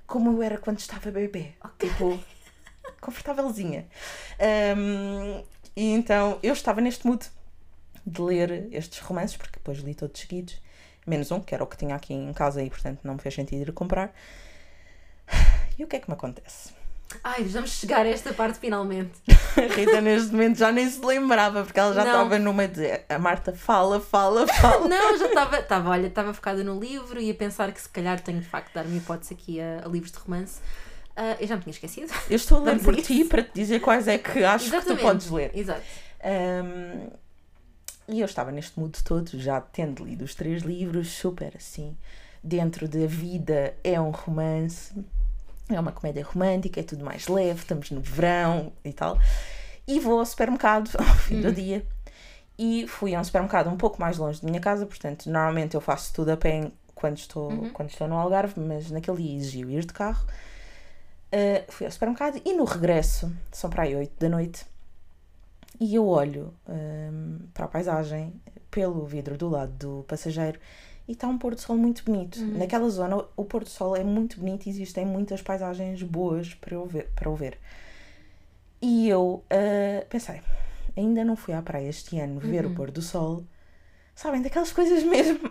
[0.06, 1.52] como eu era quando estava bebê.
[1.78, 2.18] Tipo,
[3.00, 3.86] confortávelzinha.
[4.38, 5.42] Ahm,
[5.76, 7.26] e então, eu estava neste mood
[8.04, 10.60] de ler estes romances, porque depois li todos seguidos.
[11.06, 13.34] Menos um, que era o que tinha aqui em casa e, portanto, não me fez
[13.34, 14.14] sentido ir comprar.
[15.78, 16.72] E o que é que me acontece?
[17.22, 19.12] Ai, vamos chegar a esta parte finalmente.
[19.56, 23.00] A Rita, neste momento, já nem se lembrava, porque ela já estava numa de.
[23.08, 24.88] A Marta fala, fala, fala.
[24.88, 28.20] Não, já estava, estava, olha, estava focada no livro e a pensar que se calhar
[28.20, 30.60] tenho de facto de dar-me hipótese aqui a, a livros de romance.
[31.16, 32.12] Ah, eu já me tinha esquecido.
[32.28, 34.76] Eu estou a ler por ti para te dizer quais é que acho que tu
[34.76, 35.02] Exatamente.
[35.02, 35.50] podes ler.
[35.54, 35.82] Exato.
[36.24, 37.10] Um,
[38.08, 41.96] e eu estava neste mood todo, já tendo lido os três livros, super assim,
[42.42, 44.92] dentro da vida é um romance,
[45.68, 49.18] é uma comédia romântica, é tudo mais leve, estamos no verão e tal.
[49.86, 51.84] E vou ao supermercado ao fim do dia.
[52.58, 55.80] E fui a um supermercado um pouco mais longe da minha casa, portanto, normalmente eu
[55.80, 59.84] faço tudo a pé quando estou, quando estou no Algarve, mas naquele dia exigiu ir
[59.84, 60.24] de carro.
[61.32, 64.66] Uh, fui ao supermercado e no regresso, são para aí 8 da noite,
[65.80, 68.32] e eu olho hum, para a paisagem
[68.70, 70.60] pelo vidro do lado do passageiro
[71.08, 72.40] e está um pôr do sol muito bonito.
[72.44, 76.74] Naquela zona, o pôr do sol é muito bonito e existem muitas paisagens boas para
[76.74, 77.10] eu ver.
[77.14, 77.58] Para eu ver.
[78.80, 80.40] E eu ah, pensei,
[80.96, 83.44] ainda não fui à praia este ano ver o pôr do sol.
[84.14, 85.50] Sabem, daquelas coisas mesmo.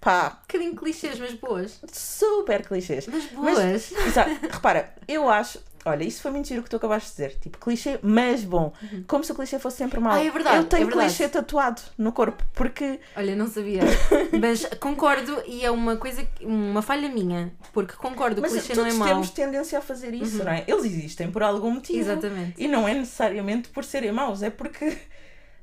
[0.00, 1.78] Pá, Um bocadinho clichês, mas boas.
[1.92, 3.06] super clichês.
[3.06, 3.92] Mas boas.
[3.92, 4.30] Exato.
[4.50, 5.58] Repara, eu acho.
[5.82, 7.38] Olha, isso foi mentira o que tu acabaste de dizer.
[7.40, 8.70] Tipo, clichê, mas bom.
[9.06, 10.12] Como se o clichê fosse sempre mau.
[10.12, 11.08] Ah, é verdade, Eu tenho é verdade.
[11.08, 13.00] clichê tatuado no corpo, porque.
[13.16, 13.80] Olha, não sabia.
[14.38, 17.50] Mas concordo e é uma coisa, uma falha minha.
[17.72, 19.08] Porque concordo, o Mas clichê todos não é mau.
[19.08, 20.64] temos tendência a fazer isso, não é?
[20.66, 21.98] Eles existem por algum motivo.
[21.98, 22.54] Exatamente.
[22.62, 24.98] E não é necessariamente por serem maus, é porque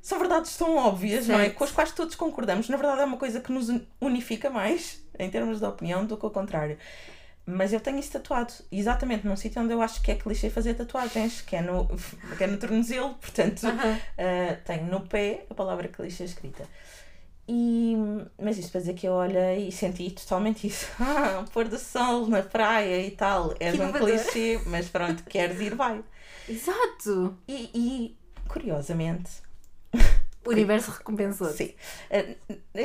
[0.02, 1.44] são verdades tão óbvias, não é?
[1.44, 1.56] Certo.
[1.56, 2.68] Com as quais todos concordamos.
[2.68, 3.68] Na verdade, é uma coisa que nos
[4.00, 6.78] unifica mais, em termos de opinião, do que o contrário.
[7.50, 10.74] Mas eu tenho isso tatuado, exatamente num sítio onde eu acho que é clichê fazer
[10.74, 11.88] tatuagens, que é no,
[12.36, 16.64] que é no tornozelo, portanto, ah, tenho no pé a palavra clichê escrita.
[17.50, 17.96] E,
[18.38, 20.86] mas isto para dizer que eu olhei e senti totalmente isso.
[21.00, 23.54] Ah, pôr do sol na praia e tal.
[23.58, 24.08] És Que um inovador.
[24.10, 26.04] clichê, mas pronto, queres ir, vai.
[26.46, 27.34] Exato.
[27.48, 29.30] E, e, curiosamente,
[30.46, 31.48] O universo recompensou.
[31.48, 31.74] sim.
[32.10, 32.36] eh,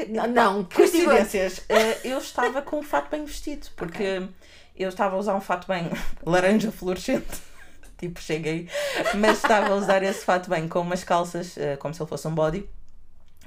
[0.10, 1.62] Não, não, coincidências.
[1.70, 4.28] Eh, eu estava com um fato bem vestido, porque
[4.76, 5.90] Eu estava a usar um fato bem
[6.26, 7.42] laranja fluorescente.
[7.98, 8.68] tipo, cheguei.
[9.16, 12.28] Mas estava a usar esse fato bem com umas calças, eh, como se ele fosse
[12.28, 12.68] um body.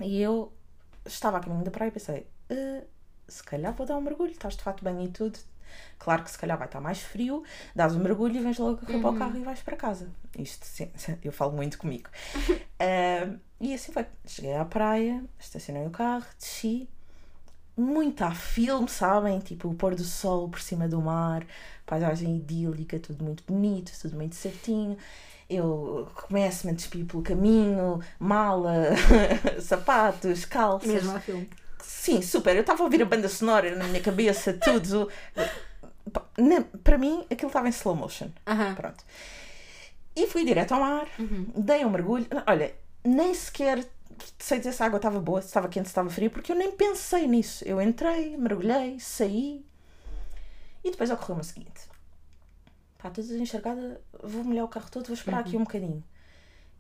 [0.01, 0.53] E eu
[1.05, 2.85] estava a caminho da praia e pensei: "Eh,
[3.29, 5.39] se calhar vou dar um mergulho, estás de fato bem e tudo.
[5.99, 7.43] Claro que se calhar vai estar mais frio,
[7.75, 10.09] dás um mergulho e vens logo a roupa ao carro e vais para casa.
[10.39, 10.91] Isto, sim,
[11.25, 12.09] eu falo muito comigo.
[12.79, 13.29] Ah,
[13.61, 14.07] e assim foi.
[14.27, 16.89] Cheguei à praia, estacionei o carro, desci.
[17.77, 19.39] Muito a filme, sabem?
[19.39, 21.47] Tipo o pôr do sol por cima do mar,
[21.85, 24.97] paisagem idílica, tudo muito bonito, tudo muito certinho.
[25.49, 28.91] Eu começo-me a despir pelo caminho, mala,
[29.61, 30.91] sapatos, calças.
[30.91, 31.49] Mesmo a filme.
[31.83, 32.57] Sim, super.
[32.57, 35.09] Eu estava a ouvir a banda sonora na minha cabeça, tudo.
[36.83, 38.31] Para mim, aquilo estava em slow motion.
[38.47, 38.75] Aham.
[38.75, 39.05] Pronto.
[40.17, 41.07] E fui direto ao mar,
[41.57, 42.27] dei um mergulho.
[42.47, 42.75] Olha,
[43.07, 43.87] nem sequer
[44.39, 46.57] sei dizer se a água estava boa, se estava quente, se estava fria, porque eu
[46.57, 47.65] nem pensei nisso.
[47.65, 49.65] Eu entrei, mergulhei, saí
[50.83, 51.89] e depois ocorreu-me o seguinte:
[52.99, 56.03] pá, estou desenxergada, vou molhar o carro todo, vou esperar aqui um bocadinho.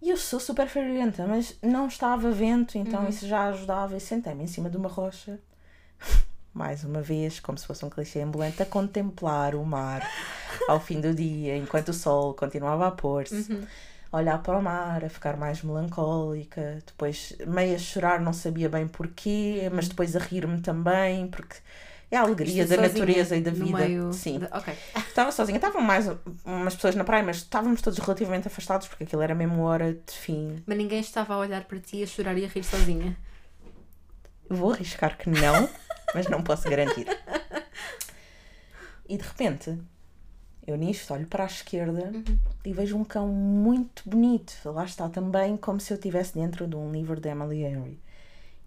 [0.00, 3.96] E eu sou super friorenta, mas não estava vento, então isso já ajudava.
[3.96, 5.40] E sentei-me em cima de uma rocha,
[6.52, 10.06] mais uma vez, como se fosse um clichê ambulante, a contemplar o mar
[10.68, 13.50] ao fim do dia, enquanto o sol continuava a pôr-se.
[14.16, 18.88] Olhar para o mar, a ficar mais melancólica, depois meio a chorar, não sabia bem
[18.88, 21.56] porquê, mas depois a rir-me também, porque
[22.10, 24.12] é a alegria Isto da sozinha, natureza e da vida.
[24.12, 24.38] Sim.
[24.38, 24.72] de- Ok.
[25.08, 26.06] Estava sozinha, estavam mais
[26.44, 30.12] umas pessoas na praia, mas estávamos todos relativamente afastados porque aquilo era mesmo hora de
[30.12, 30.62] fim.
[30.66, 33.16] Mas ninguém estava a olhar para ti, a chorar e a rir sozinha.
[34.48, 35.68] Vou arriscar que não,
[36.14, 37.06] mas não posso garantir.
[39.08, 39.78] E de repente,
[40.66, 42.12] eu nisto olho para a esquerda
[42.64, 44.52] e vejo um cão muito bonito.
[44.64, 47.98] Lá está também como se eu estivesse dentro de um livro de Emily Henry.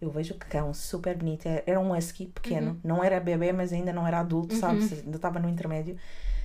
[0.01, 1.45] Eu vejo o cão super bonito.
[1.47, 2.79] Era- Era um husky pequeno.
[2.83, 4.93] Não era bebê, mas ainda não era adulto, sabes?
[5.03, 5.97] Ainda estava no intermédio.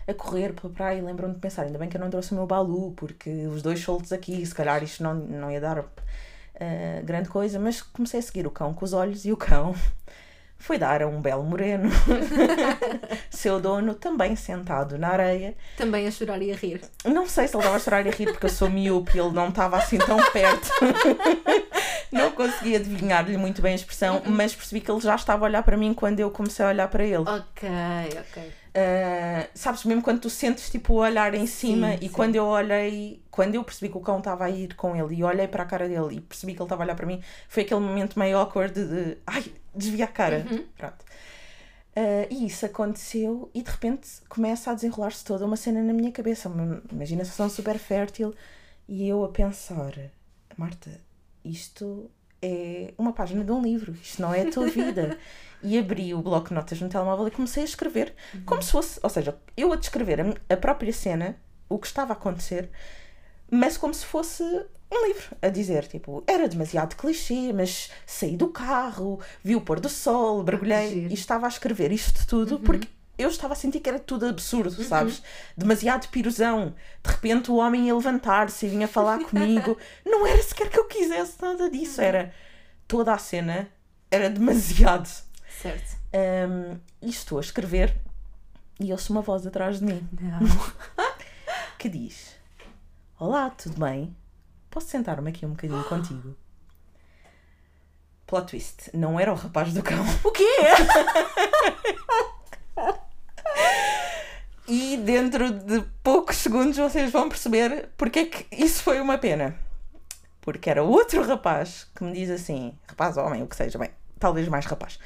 [0.09, 2.35] A correr pela praia e lembro-me de pensar, ainda bem que eu não trouxe o
[2.35, 7.01] meu balu, porque os dois soltos aqui, se calhar isto não, não ia dar ah,
[7.05, 9.75] grande coisa, mas comecei a seguir o cão com os olhos e o cão
[10.65, 11.91] foi dar a um belo moreno,
[13.29, 15.55] seu dono, também sentado na areia.
[15.77, 16.81] Também a chorar e a rir.
[17.05, 19.21] Não sei se ele estava a chorar e a rir porque eu sou miúpe e
[19.21, 20.71] ele não estava assim tão perto.
[22.15, 25.63] não consegui adivinhar-lhe muito bem a expressão, mas percebi que ele já estava a olhar
[25.63, 27.19] para mim quando eu comecei a olhar para ele.
[27.19, 27.69] Ok,
[28.21, 28.43] ok.
[28.77, 32.09] Uh, sabes, mesmo quando tu sentes tipo o olhar em cima Sim, e sim.
[32.09, 35.23] quando eu olhei, quando eu percebi que o cão estava a ir com ele e
[35.23, 37.63] olhei para a cara dele e percebi que ele estava a olhar para mim, foi
[37.63, 40.45] aquele momento meio awkward de, de ai, desvia a cara.
[40.77, 41.05] Pronto.
[41.97, 46.11] Uh, e isso aconteceu e de repente começa a desenrolar-se toda uma cena na minha
[46.11, 48.35] cabeça, uma imaginação super fértil
[48.89, 49.93] e eu a pensar,
[50.57, 50.91] Marta,
[51.45, 55.19] isto é uma página de um livro, isto não é a tua vida.
[55.63, 59.01] e abri o bloco de notas no telemóvel e comecei a escrever, como se fosse,
[59.03, 61.37] ou seja, eu a descrever a, a própria cena,
[61.69, 62.69] o que estava a acontecer,
[63.51, 68.49] mas como se fosse um livro, a dizer, tipo, era demasiado clichê, mas saí do
[68.49, 71.11] carro, vi o pôr do sol, mergulhei giro.
[71.11, 74.83] e estava a escrever isto tudo porque eu estava a sentir que era tudo absurdo,
[74.83, 75.23] sabes?
[75.57, 76.75] Demasiado piruzão.
[77.03, 79.79] De repente o homem ia levantar-se e vinha falar comigo.
[80.05, 82.33] Não era sequer que eu quisesse nada disso, era
[82.87, 83.69] toda a cena
[84.11, 85.09] era demasiado.
[85.61, 85.97] Certo.
[86.15, 87.97] Um, e estou a escrever
[88.79, 90.39] e ouço uma voz atrás de mim Não.
[91.79, 92.37] que diz:
[93.19, 94.15] Olá, tudo bem?
[94.71, 96.37] Posso sentar-me aqui um bocadinho contigo?
[98.27, 100.05] Plot twist: não era o rapaz do cão.
[100.23, 100.45] O quê?
[104.67, 109.59] E dentro de poucos segundos vocês vão perceber porque é que isso foi uma pena.
[110.41, 114.49] Porque era outro rapaz que me diz assim: rapaz, homem, o que seja, bem, talvez
[114.49, 114.99] mais rapaz.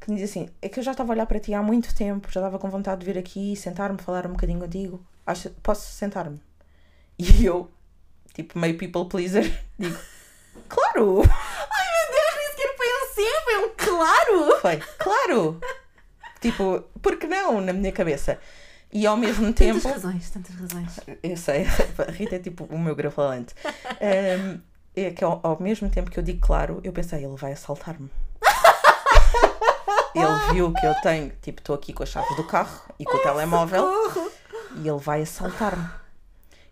[0.00, 1.94] Que me diz assim: é que eu já estava a olhar para ti há muito
[1.94, 5.04] tempo, já estava com vontade de vir aqui, sentar-me, falar um bocadinho contigo.
[5.24, 6.40] Acha, posso sentar-me?
[7.18, 7.70] E eu,
[8.34, 9.44] tipo, meio people pleaser,
[9.78, 9.98] digo:
[10.68, 11.22] claro!
[11.22, 14.60] Ai meu Deus, nem sequer foi um sim, foi um claro!
[14.60, 15.60] Foi, claro!
[16.40, 18.38] Tipo, porque não, na minha cabeça.
[18.92, 19.88] E ao mesmo Tantas tempo.
[19.88, 20.98] razões, tantas razões.
[21.22, 21.64] Eu sei,
[21.98, 23.54] a Rita é tipo o meu grafalante.
[24.00, 24.60] Um,
[24.96, 28.10] é que ao, ao mesmo tempo que eu digo claro, eu pensei, ele vai assaltar-me.
[30.14, 33.16] ele viu que eu tenho, tipo, estou aqui com as chaves do carro e com
[33.16, 33.86] o telemóvel
[34.76, 35.88] e ele vai assaltar-me.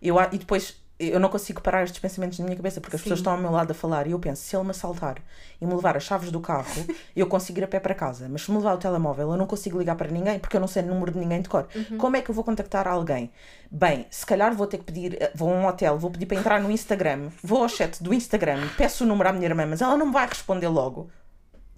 [0.02, 3.00] Eu, a- e depois eu não consigo parar estes pensamentos na minha cabeça porque as
[3.00, 3.04] Sim.
[3.04, 5.18] pessoas estão ao meu lado a falar e eu penso, se ele me assaltar
[5.60, 6.66] e me levar as chaves do carro,
[7.14, 8.28] eu consigo ir a pé para casa.
[8.28, 10.68] Mas se me levar o telemóvel, eu não consigo ligar para ninguém porque eu não
[10.68, 11.68] sei o número de ninguém de cor.
[11.98, 13.30] Como é que eu vou contactar alguém?
[13.70, 16.60] Bem, se calhar vou ter que pedir, vou a um hotel, vou pedir para entrar
[16.60, 19.96] no Instagram, vou ao chat do Instagram, peço o número à minha irmã, mas ela
[19.96, 21.10] não me vai responder logo.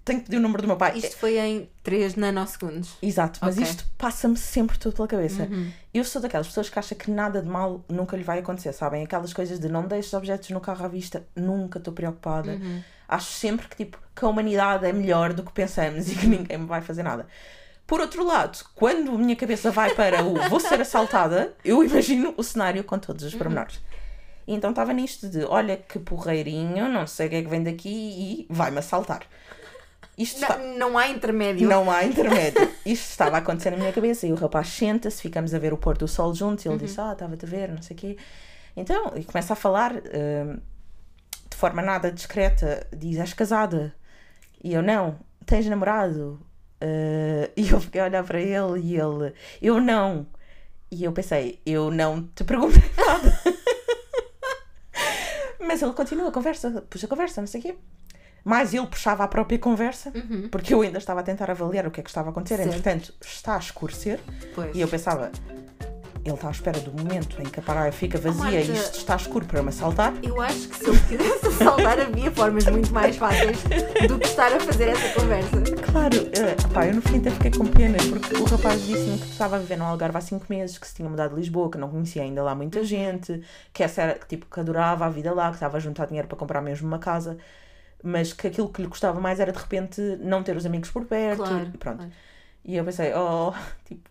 [0.03, 0.97] Tenho que pedir o número do meu pai.
[0.97, 2.97] Isto foi em 3 nanosegundos.
[3.01, 3.67] Exato, mas Ok.
[3.67, 5.43] isto passa-me sempre tudo pela cabeça.
[5.43, 5.71] Uhum.
[5.93, 9.03] Eu sou daquelas pessoas que acham que nada de mal nunca lhe vai acontecer, sabem?
[9.03, 12.51] Aquelas coisas de não deixes objetos no carro à vista, nunca estou preocupada.
[12.53, 12.81] Uhum.
[13.07, 16.57] Acho sempre que, tipo, que a humanidade é melhor do que pensamos e que ninguém
[16.57, 17.27] me vai fazer nada.
[17.85, 22.33] Por outro lado, quando a minha cabeça vai para o vou ser assaltada, eu imagino
[22.37, 23.29] o cenário com todos Uhum.
[23.29, 23.79] os pormenores.
[24.47, 27.63] E então estava nisto de olha que porreirinho, não sei o que é que vem
[27.63, 29.21] daqui e vai-me assaltar.
[30.17, 30.57] Isto está...
[30.57, 31.67] Não, não há intermédio.
[31.67, 32.61] Não há intermédio.
[32.85, 35.77] Isto estava a acontecer na minha cabeça e o rapaz senta-se, ficamos a ver o
[35.77, 38.17] pôr do sol juntos e ele disse, ah, estava-te a ver, não sei o quê.
[38.75, 40.59] Então, e começa a falar hum,
[41.49, 43.93] de forma nada discreta, diz, és casada?
[44.63, 45.17] E eu, não.
[45.45, 46.39] Tens namorado?
[46.81, 50.25] Uh, e eu fiquei a olhar para ele e ele, eu não.
[50.89, 53.39] E eu pensei, eu não te perguntei nada.
[55.59, 57.75] Mas ele continua a conversa, puxa a conversa, não sei o quê.
[58.43, 60.49] Mais ele puxava a própria conversa, Uhum.
[60.49, 62.57] porque eu ainda estava a tentar avaliar o que é que estava a acontecer.
[62.57, 62.69] Certo.
[62.69, 64.19] Entretanto, está a escurecer
[64.55, 64.75] Pois.
[64.75, 65.31] e eu pensava,
[66.23, 68.57] ele está à espera do momento em que a praia fica vazia Marta.
[68.57, 70.13] e isto está escuro para me assaltar.
[70.21, 73.57] Eu acho que se eu quisesse assaltar havia formas muito mais fáceis
[74.07, 75.61] do que estar a fazer essa conversa.
[75.91, 79.29] Claro, eh, pá, eu no fim até fiquei com pena, porque o rapaz disse-me que
[79.31, 81.77] estava a viver no Algarve há 5 meses, que se tinha mudado de Lisboa, que
[81.79, 83.41] não conhecia ainda lá muita gente,
[83.73, 86.37] que essa era, tipo, que adorava a vida lá, que estava a juntar dinheiro para
[86.37, 87.37] comprar mesmo uma casa,
[88.03, 91.05] mas que aquilo que lhe gostava mais era de repente não ter os amigos por
[91.05, 91.71] perto Claro.
[91.73, 91.97] e pronto.
[91.97, 92.11] claro.
[92.63, 93.53] E eu pensei, oh,
[93.85, 94.09] tipo,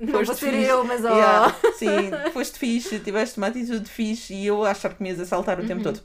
[0.00, 0.64] Não vou ser fixe.
[0.70, 1.08] eu, mas ó.
[1.14, 5.20] Yeah, sim, foste fixe, tiveste uma atitude fixe e eu a achar que me ias
[5.20, 5.68] assaltar o Uhum.
[5.68, 6.00] tempo todo.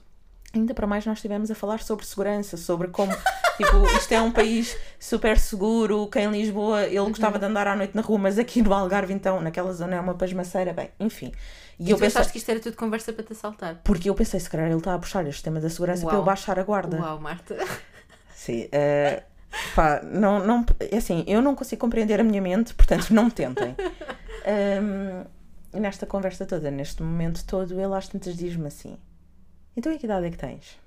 [0.53, 3.11] Ainda para mais nós estivemos a falar sobre segurança, sobre como,
[3.57, 7.09] tipo, isto é um país super seguro, que em Lisboa ele Uhum.
[7.09, 9.99] gostava de andar à noite na rua, mas aqui no Algarve então, naquela zona é
[9.99, 11.31] uma pasmaceira, bem, enfim.
[11.79, 13.81] E, E eu tu pensei, pensaste que isto era tudo conversa para te assaltar?
[13.83, 16.21] porque eu pensei, se calhar ele está a puxar este tema da segurança para Uau.
[16.21, 16.97] eu baixar a guarda.
[16.99, 17.55] Uau, Marta.
[18.33, 19.23] Sim, eh,
[19.75, 23.31] pá, não, não, é assim, eu não consigo compreender a minha mente, portanto não me
[23.31, 23.75] tentem.
[25.73, 28.97] E nesta conversa toda, neste momento todo, ele às tantas diz-me assim:
[29.75, 30.79] Então e que idade é que tens?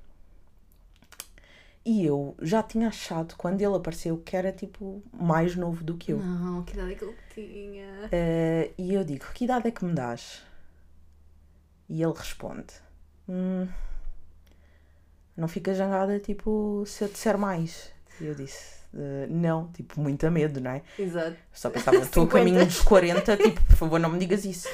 [1.85, 6.12] E eu já tinha achado, quando ele apareceu, que era tipo mais novo do que
[6.12, 6.18] eu.
[6.18, 8.09] Não, que idade é que ele tinha?
[8.11, 10.42] Eh, e eu digo: Que idade é que me dás?
[11.92, 12.72] E ele responde:
[13.29, 13.66] "Hum,
[15.37, 17.90] Não fica jangada, tipo, se eu disser mais.
[18.20, 20.83] E eu disse: "Eh, Não, tipo, muito a medo, não é?
[20.98, 21.37] Exato.
[21.53, 22.38] Só pensava: Estou a 50.
[22.38, 24.68] caminho dos 40, tipo, por favor, não me digas isso.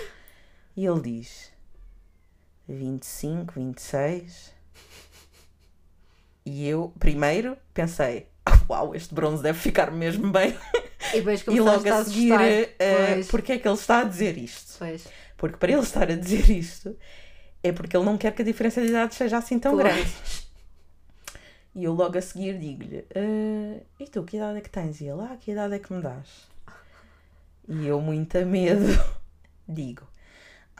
[0.77, 1.51] E ele diz:
[2.69, 4.53] 25, 26.
[6.45, 8.29] E eu, primeiro, pensei:
[8.69, 10.57] Uau, este bronze deve ficar mesmo bem.
[11.15, 11.21] E
[11.55, 12.73] E logo a a seguir, assustar.
[12.81, 14.75] eh, porque é que ele está a dizer isto?
[14.79, 15.07] pois.
[15.37, 16.97] Porque para ele estar a dizer isto
[17.63, 20.07] é porque ele não quer que a diferença de idade seja assim tão grande.
[21.75, 25.01] E eu logo a seguir digo-lhe: "Ah, E tu, que idade é que tens?
[25.01, 26.27] E ele: Ah, que idade é que me dás?
[27.69, 28.87] E eu, muito a medo,
[29.69, 30.03] digo: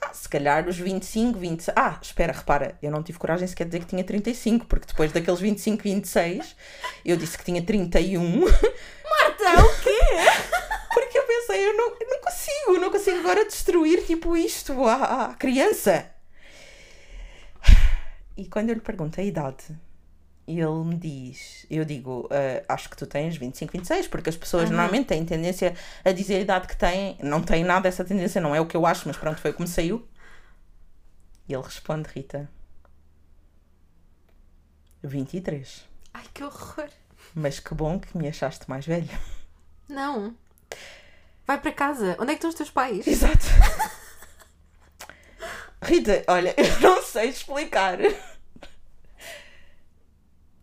[0.01, 1.77] Ah, se calhar os 25, 26.
[1.77, 5.13] Ah, espera, repara, eu não tive coragem sequer de dizer que tinha 35, porque depois
[5.13, 6.57] daqueles 25, 26,
[7.05, 8.41] eu disse que tinha 31.
[8.41, 10.56] Marta, o quê?
[11.57, 16.11] Eu não, eu não consigo, não consigo agora destruir tipo isto à, à criança.
[18.37, 19.65] E quando eu lhe pergunto a idade,
[20.47, 24.65] ele me diz, eu digo, "Ah, acho que tu tens 25, 26, porque as pessoas
[24.65, 24.77] Aham.
[24.77, 28.55] normalmente têm tendência a dizer a idade que têm, não tem nada essa tendência, não
[28.55, 30.07] é o que eu acho, mas pronto, foi como saiu.
[31.49, 32.49] E ele responde, Rita,
[35.03, 35.85] 23.
[36.13, 36.89] Ai, que horror.
[37.35, 39.19] Mas que bom que me achaste mais velha.
[39.89, 40.35] Não.
[41.47, 42.17] Vai para casa.
[42.19, 43.07] Onde é que estão os teus pais?
[43.07, 43.47] Exato.
[45.83, 47.99] Rita, olha, eu não sei explicar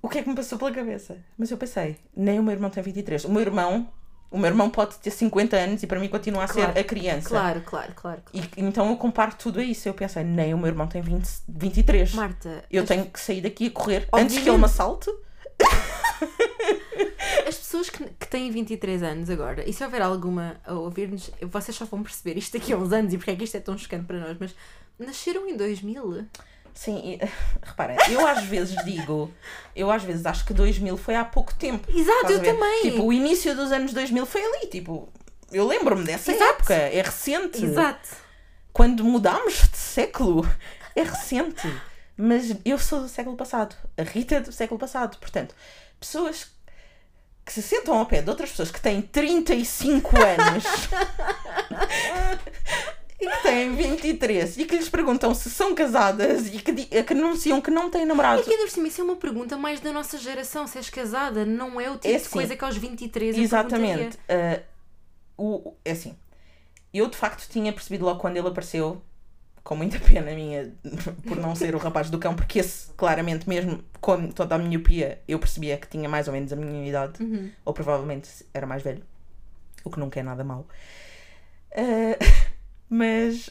[0.02, 1.18] o que é que me passou pela cabeça.
[1.38, 3.24] Mas eu pensei, nem o meu irmão tem 23.
[3.24, 3.88] O meu irmão,
[4.30, 6.84] o meu irmão pode ter 50 anos e para mim continua a Claro, ser a
[6.84, 7.30] criança.
[7.30, 8.22] Claro, claro, claro.
[8.26, 8.48] claro.
[8.58, 9.88] E então eu comparo tudo a isso.
[9.88, 12.14] Eu pensei, nem o meu irmão tem 20, 23.
[12.16, 15.10] Marta, Eu tenho que sair daqui a correr antes que ele me assalte.
[17.54, 21.78] As pessoas que, que têm 23 anos agora, e se houver alguma a ouvir-nos, vocês
[21.78, 23.78] só vão perceber isto daqui a uns anos e porque é que isto é tão
[23.78, 24.56] chocante para nós, mas
[25.00, 26.26] nasceram em 2000.
[26.74, 27.20] Sim, e,
[27.62, 29.32] repara, eu às vezes digo,
[29.76, 31.88] eu às vezes acho que 2000 foi há pouco tempo.
[31.92, 32.82] Exato, eu também.
[32.82, 35.08] Tipo, o início dos anos 2000 foi ali, tipo,
[35.52, 36.52] eu lembro-me dessa Exato.
[36.52, 37.64] época, é recente.
[37.64, 38.10] Exato.
[38.72, 40.48] Quando mudámos de século,
[40.96, 41.72] é recente.
[42.18, 45.56] Mas eu sou do século passado, a Rita é do século passado, portanto,
[46.00, 46.53] pessoas
[47.46, 50.64] que se sentam ao pé de outras pessoas que têm 35 anos
[53.20, 57.14] e que têm 23 e que lhes perguntam se são casadas e que, di- que
[57.14, 58.42] anunciam que não têm namorado.
[58.42, 60.68] E que ainda por cima, isso é uma pergunta mais da nossa geração.
[60.68, 62.30] Se és casada, não é o tipo É de assim.
[62.30, 64.18] coisa que aos 23 eu Exatamente.
[65.38, 66.16] O, o- é assim,
[66.94, 69.02] eu de facto tinha percebido logo quando ele apareceu,
[69.64, 70.74] com muita pena minha,
[71.28, 75.22] por não ser o rapaz do cão, porque esse, claramente, mesmo com toda a miopia,
[75.28, 77.50] eu percebia que tinha mais ou menos a minha idade, Uhum.
[77.64, 79.04] ou provavelmente era mais velho,
[79.84, 80.68] o que nunca é nada mau.
[81.76, 82.18] Ah,
[82.90, 83.50] mas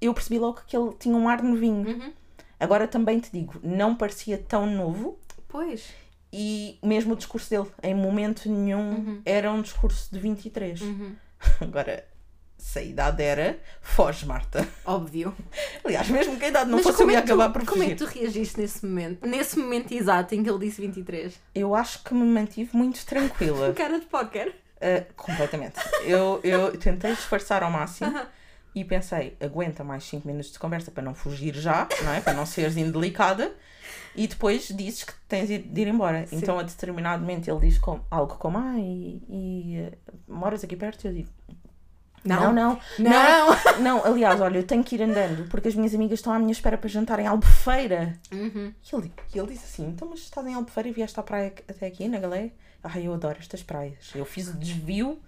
[0.00, 1.88] eu percebi logo que ele tinha um ar novinho.
[1.88, 2.12] Uhum.
[2.60, 5.18] Agora também te digo, não parecia tão novo.
[5.48, 5.88] Pois.
[6.32, 10.80] E mesmo o discurso dele, em momento nenhum, era um discurso de 23.
[10.82, 11.14] Uhum.
[11.62, 12.04] Agora,
[12.58, 14.68] se a idade era, foge, Marta.
[14.84, 15.34] Óbvio.
[15.84, 17.82] Aliás, mesmo que a idade não Mas fosse, eu como ia é, acabar por como
[17.82, 17.96] é fugir.
[17.96, 19.26] que tu reagiste nesse momento?
[19.26, 21.34] Nesse momento exato em que ele disse 23?
[21.54, 23.72] Eu acho que me mantive muito tranquila.
[23.78, 24.48] Cara de póquer.
[24.48, 25.76] Uh, completamente.
[26.04, 28.12] Eu, eu tentei disfarçar ao máximo
[28.74, 32.20] e pensei, aguenta mais 5 minutos de conversa para não fugir já, não é?
[32.20, 33.52] Para não seres indelicada.
[34.14, 36.26] E depois dizes que tens de ir embora.
[36.26, 36.36] Sim.
[36.36, 39.92] Então, a determinado momento, ele diz com, algo como: Ah, e, e, eh,
[40.26, 41.06] moras aqui perto?
[41.06, 41.28] Eu digo:
[42.24, 43.48] Não, não, Não.
[43.80, 44.04] não.
[44.04, 46.76] aliás, olha, eu tenho que ir andando porque as minhas amigas estão à minha espera
[46.76, 48.18] para jantar em Albufeira.
[48.32, 48.72] Uhum.
[48.92, 51.86] E ele, ele disse assim: Então, mas estás em Albufeira e vieste à praia até
[51.86, 52.52] aqui, na Galeia?
[52.82, 54.10] Ai, eu adoro estas praias.
[54.14, 55.18] Eu fiz o desvio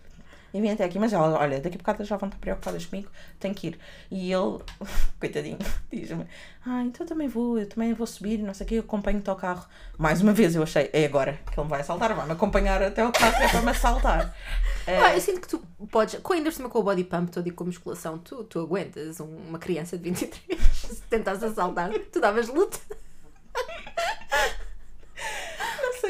[0.53, 0.98] e vim até aqui.
[0.98, 3.78] Mas ela, olha, daqui a bocado já vão estar preocupadas comigo, tenho que ir.
[4.11, 4.59] E ele,
[5.20, 5.59] coitadinho,
[5.92, 6.26] diz-me:
[6.66, 9.36] Ah, então também vou, eu também vou subir, não sei o quê, eu acompanho-te ao
[9.36, 9.66] carro.
[9.98, 13.03] Mais uma vez eu achei: É agora que ele me vai assaltar, vai-me acompanhar até
[13.03, 14.34] ao carro, é para me assaltar.
[14.86, 15.59] Ah, eu sinto que tu
[15.92, 18.59] podes, com ainda cima com o body pump todo e com a musculação, tu, tu
[18.59, 22.76] aguentas um- uma criança de 23 se tentas assaltar, tu davas luta.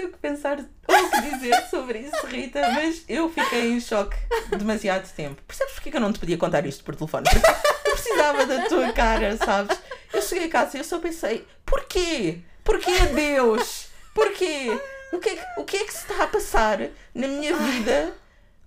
[0.00, 3.78] Sei o que pensar ou o que dizer sobre isso, Rita, mas eu fiquei em
[3.78, 4.16] choque
[4.56, 5.42] demasiado tempo.
[5.46, 7.26] Percebes porque que eu não te podia contar isto por telefone?
[7.28, 9.78] Porque precisava da tua cara, sabes?
[10.10, 12.38] Eu cheguei a casa e eu só pensei: porquê?
[12.64, 13.88] Porquê, Deus?
[14.14, 14.80] Porquê?
[15.12, 16.78] O que, é que, o que é que se está a passar
[17.14, 18.14] na minha vida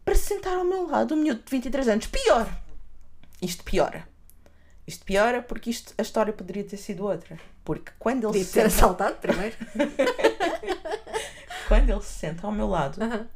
[0.05, 2.05] para se sentar ao meu lado um miúdo de 23 anos?
[2.05, 2.47] Pior!
[3.41, 4.07] Isto piora.
[4.85, 7.39] Isto piora porque isto, a história poderia ter sido outra.
[7.63, 9.55] Porque quando ele, Podia se ter senta, assaltado primeiro.
[11.79, 13.27] quando ele se senta ao meu lado, Aham.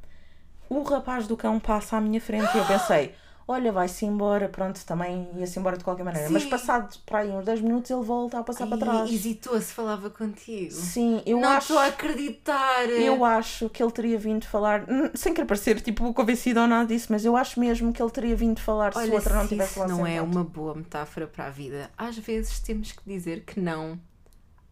[0.69, 3.15] o rapaz do cão passa à minha frente e eu pensei,
[3.47, 6.29] olha, vai-se embora, pronto, também ia-se embora de qualquer maneira.
[6.29, 6.49] Mas Sim.
[6.49, 9.09] passado para aí uns 10 minutos ele volta a passar para trás.
[9.09, 10.71] E hesitou se falava contigo.
[10.71, 11.73] Sim, eu não acho.
[11.73, 12.89] estou a acreditar.
[12.89, 16.85] Eu acho que ele teria vindo falar, hum, sem querer parecer tipo convencido ou nada
[16.87, 19.43] disso, mas eu acho mesmo que ele teria vindo falar se Olha, o outro não
[19.43, 21.89] se tivesse isso lá não é uma boa metáfora para a vida.
[21.97, 23.99] Às vezes temos que dizer que não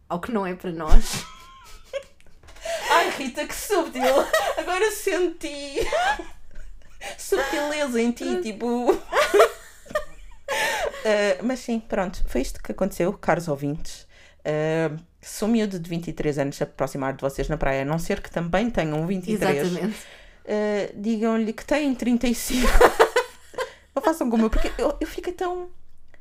[0.08, 1.24] ao que não é para nós.
[3.16, 4.02] Rita, que subtil!
[4.58, 5.86] Agora senti
[7.18, 8.92] subtileza em ti, tipo.
[8.92, 8.98] Uh,
[11.42, 14.06] mas sim, pronto, foi isto que aconteceu, caros ouvintes.
[14.40, 18.20] Uh, sou miúdo de 23 anos a aproximar de vocês na praia, a não ser
[18.20, 19.66] que também tenham 23.
[19.66, 19.98] Exatamente.
[20.44, 22.66] Uh, digam-lhe que têm 35.
[23.94, 25.68] não façam como eu, porque eu, eu fiquei tão.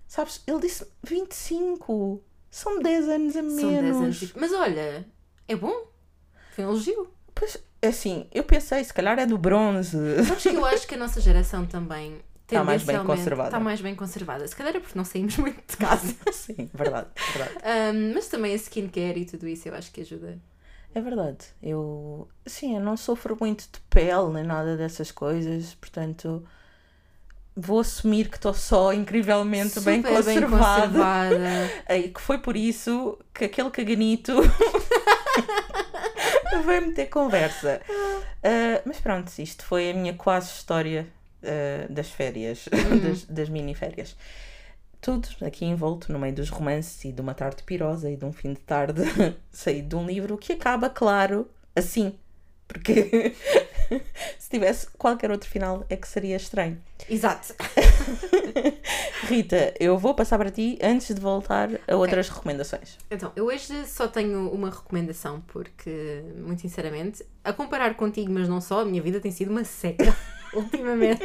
[0.07, 2.23] Sabes, ele disse 25.
[2.49, 3.61] São 10 anos a menos.
[3.61, 4.33] São 10 anos.
[4.35, 5.05] Mas olha,
[5.47, 5.94] é bom.
[6.56, 7.10] Foi um elogio.
[7.34, 9.97] Pois, assim, eu pensei, se calhar é do bronze.
[10.41, 13.49] Que eu acho que a nossa geração também Está mais bem conservada.
[13.49, 14.47] Está mais bem conservada.
[14.47, 16.16] Se calhar é porque não saímos muito de casa.
[16.32, 17.58] Sim, verdade, verdade.
[17.64, 20.39] Ahm, mas também a skincare e tudo isso eu acho que ajuda.
[20.93, 21.47] É verdade.
[21.62, 26.41] Eu, sim, eu não sofro muito de pele nem nada dessas coisas, portanto,
[27.53, 30.88] vou assumir que estou só incrivelmente bem Super conservada.
[30.88, 31.72] conservada.
[31.89, 34.34] Aí, que foi por isso que aquele caganito
[36.62, 37.82] vai meter conversa.
[38.47, 41.08] Ah, mas pronto, isto foi a minha quase história
[41.43, 42.70] ah, das férias,
[43.01, 44.16] das, das mini férias.
[45.01, 48.32] Tudo aqui envolto no meio dos romances e de uma tarde pirosa e de um
[48.32, 49.01] fim de tarde
[49.51, 52.14] saído de um livro que acaba, claro, assim.
[52.68, 53.34] Porque
[54.39, 56.82] se tivesse qualquer outro final é que seria estranho.
[57.09, 57.53] Exato.
[59.28, 62.97] Rita, eu vou passar para ti antes de voltar a outras recomendações.
[63.09, 68.59] Então, eu hoje só tenho uma recomendação, porque, muito sinceramente, a comparar contigo, mas não
[68.61, 70.16] só, a minha vida tem sido uma seca
[70.53, 71.24] ultimamente.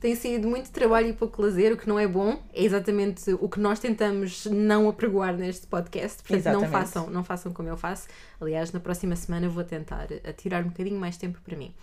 [0.00, 2.42] Tem sido muito trabalho e pouco lazer, o que não é bom.
[2.52, 6.22] É exatamente o que nós tentamos não apregoar neste podcast.
[6.22, 6.72] Portanto, não Exatamente.
[6.72, 8.08] façam, não façam como eu faço.
[8.40, 11.74] Aliás, na próxima semana vou tentar tirar um bocadinho mais tempo para mim.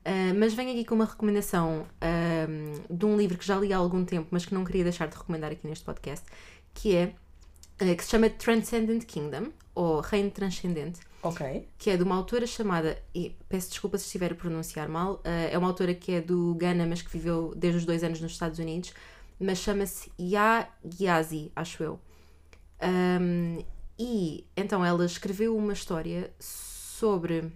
[0.00, 3.76] Uh, mas venho aqui com uma recomendação um, de um livro que já li há
[3.76, 6.24] algum tempo, mas que não queria deixar de recomendar aqui neste podcast,
[6.72, 7.12] que é
[7.82, 11.68] uh, que se chama Transcendent Kingdom, ou Reino Transcendente, Ok.
[11.78, 15.50] que é de uma autora chamada, e peço desculpa se estiver a pronunciar mal, uh,
[15.50, 18.32] é uma autora que é do Ghana, mas que viveu desde os dois anos nos
[18.32, 18.92] Estados Unidos,
[19.38, 22.00] mas chama-se Ya Gyazi, acho eu.
[22.82, 23.62] Um,
[23.98, 27.52] e então ela escreveu uma história sobre.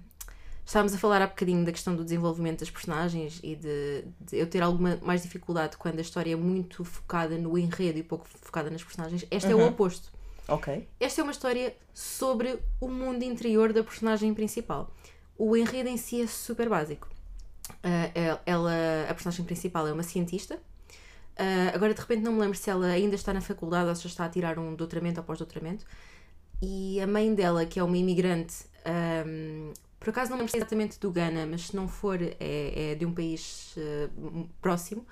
[0.64, 4.46] Estávamos a falar há bocadinho da questão do desenvolvimento das personagens e de, de eu
[4.46, 8.70] ter alguma mais dificuldade quando a história é muito focada no enredo e pouco focada
[8.70, 9.26] nas personagens.
[9.30, 10.10] Esta é o oposto.
[10.48, 10.88] Ok.
[11.00, 14.92] Esta é uma história sobre o mundo interior da personagem principal.
[15.38, 17.08] O enredo em si é super básico.
[17.68, 18.72] Uh, ela,
[19.08, 20.56] a personagem principal é uma cientista.
[21.36, 24.06] Uh, agora de repente não me lembro se ela ainda está na faculdade ou se
[24.06, 25.84] está a tirar um doutoramento ou pós-doutoramento.
[26.62, 28.66] E a mãe dela, que é uma imigrante,
[29.26, 32.94] um, por acaso não me lembro exatamente do Ghana, mas se não for, é, é
[32.94, 35.04] de um país uh, próximo,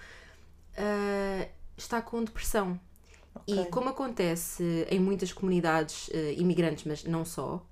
[1.77, 2.79] está com depressão.
[3.35, 3.63] Okay.
[3.63, 7.67] E como acontece em muitas comunidades imigrantes, mas não só,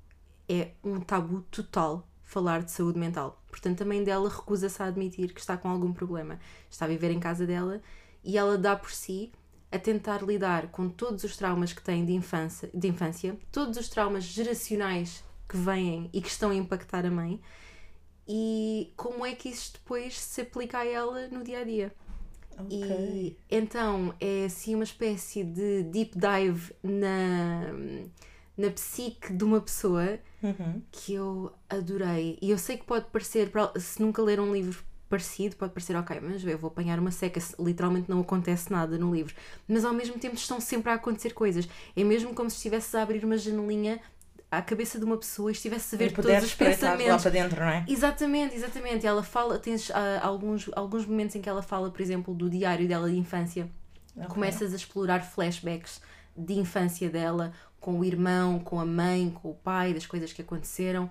[0.49, 3.43] é um tabu total falar de saúde mental.
[3.49, 6.39] Portanto, a mãe dela recusa-se a admitir que está com algum problema.
[6.71, 7.81] Está a viver em casa dela
[8.23, 9.33] e ela dá por si
[9.73, 13.89] a tentar lidar com todos os traumas que tem de infância, de infância todos os
[13.89, 17.41] traumas geracionais que vêm e que estão a impactar a mãe
[18.27, 21.95] e como é que isso depois se aplica a ela no dia a dia.
[22.67, 23.37] Okay.
[23.51, 27.73] E então é assim uma espécie de deep dive na
[28.61, 30.83] na psique de uma pessoa uhum.
[30.93, 32.39] que eu adorei.
[32.43, 36.21] E eu sei que pode parecer, se nunca ler um livro parecido, pode parecer, ok,
[36.21, 39.35] mas eu vou apanhar uma seca, literalmente não acontece nada no livro.
[39.67, 41.69] Mas ao mesmo tempo estão sempre a acontecer coisas.
[41.97, 44.01] É mesmo como se estivesse a abrir uma janelinha
[44.51, 47.61] à cabeça de uma pessoa e estivesse a ver todos os pensamentos lá para dentro,
[47.61, 47.85] não é?
[47.89, 49.07] Exatamente, exatamente.
[49.07, 52.89] Ela fala, tens uh, alguns, alguns momentos em que ela fala, por exemplo, do diário
[52.89, 53.69] dela de infância.
[54.17, 54.29] Okay.
[54.29, 56.01] Começas a explorar flashbacks
[56.37, 60.43] de infância dela, com o irmão, com a mãe, com o pai, das coisas que
[60.43, 61.11] aconteceram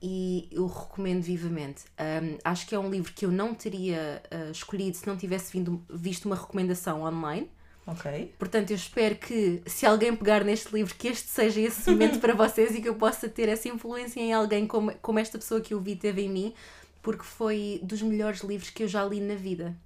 [0.00, 1.84] e eu recomendo vivamente.
[1.98, 5.52] Um, acho que é um livro que eu não teria uh, escolhido se não tivesse
[5.52, 7.50] vindo, visto uma recomendação online.
[7.86, 8.34] Ok.
[8.38, 12.34] Portanto, eu espero que, se alguém pegar neste livro, que este seja esse momento para
[12.36, 15.72] vocês e que eu possa ter essa influência em alguém como, como esta pessoa que
[15.72, 16.54] eu vi teve em mim,
[17.00, 19.76] porque foi dos melhores livros que eu já li na vida.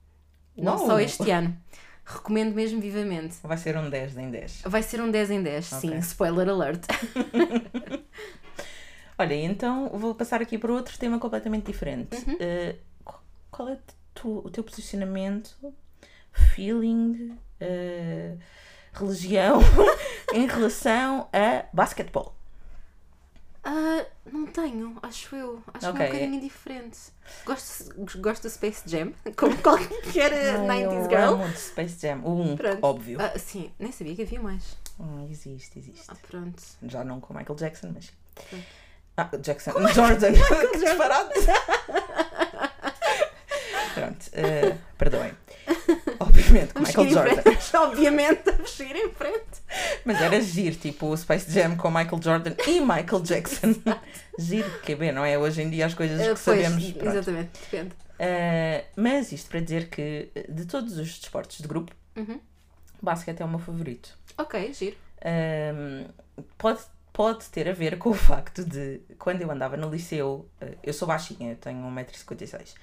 [0.56, 1.56] Não só este ano.
[2.04, 3.36] Recomendo mesmo vivamente.
[3.42, 4.62] Vai ser um 10 em 10.
[4.64, 5.90] Vai ser um 10 em 10, okay.
[5.90, 5.98] sim.
[5.98, 6.86] Spoiler alert.
[9.18, 12.16] Olha, então vou passar aqui para outro tema completamente diferente.
[12.26, 12.34] Uhum.
[12.34, 13.14] Uh,
[13.50, 13.78] qual é
[14.14, 15.56] tu, o teu posicionamento,
[16.32, 18.38] feeling, uh,
[18.92, 19.60] religião
[20.32, 22.34] em relação a basquetebol?
[23.62, 25.62] Uh, não tenho, acho eu.
[25.74, 25.92] Acho okay.
[25.92, 26.98] que é um bocadinho indiferente.
[27.44, 31.14] Gosto, gosto do Space Jam, como qualquer não, 90s girl.
[31.14, 33.18] Eu amo Space Jam, o 1, óbvio.
[33.18, 34.78] Uh, sim, nem sabia que havia mais.
[34.98, 36.04] Hum, existe, existe.
[36.08, 36.62] Ah, pronto.
[36.82, 38.10] Já não com Michael Jackson, mas.
[38.34, 38.64] Pronto.
[39.16, 39.72] Ah, Jackson.
[39.72, 40.32] Como Jordan.
[40.72, 41.30] que disparado.
[43.94, 45.32] Pronto, uh, perdoem.
[46.40, 47.42] Obviamente, com Michael Jordan.
[47.80, 49.62] Obviamente, a seguir em frente.
[50.04, 53.74] Mas era giro, tipo o Space Jam com Michael Jordan e Michael Jackson.
[54.38, 55.38] giro, que bem, não é?
[55.38, 56.92] Hoje em dia as coisas que uh, pois, sabemos.
[56.92, 57.08] Pronto.
[57.08, 57.94] Exatamente, depende.
[57.94, 62.40] Uh, mas isto para dizer que de todos os desportos de grupo, uhum.
[63.00, 64.16] basquete é o meu favorito.
[64.36, 64.96] Ok, giro.
[66.58, 66.80] pode
[67.12, 70.92] pode ter a ver com o facto de quando eu andava no liceu, eh, eu
[70.92, 72.74] sou baixinha, eu tenho 1,56m.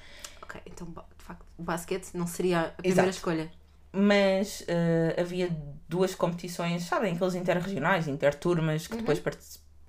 [0.47, 3.09] Ok, então de facto, basquete não seria a primeira Exato.
[3.09, 3.51] escolha.
[3.91, 5.49] Mas uh, havia
[5.89, 8.99] duas competições, sabem, aqueles interregionais, interturmas, que uhum.
[8.99, 9.37] depois part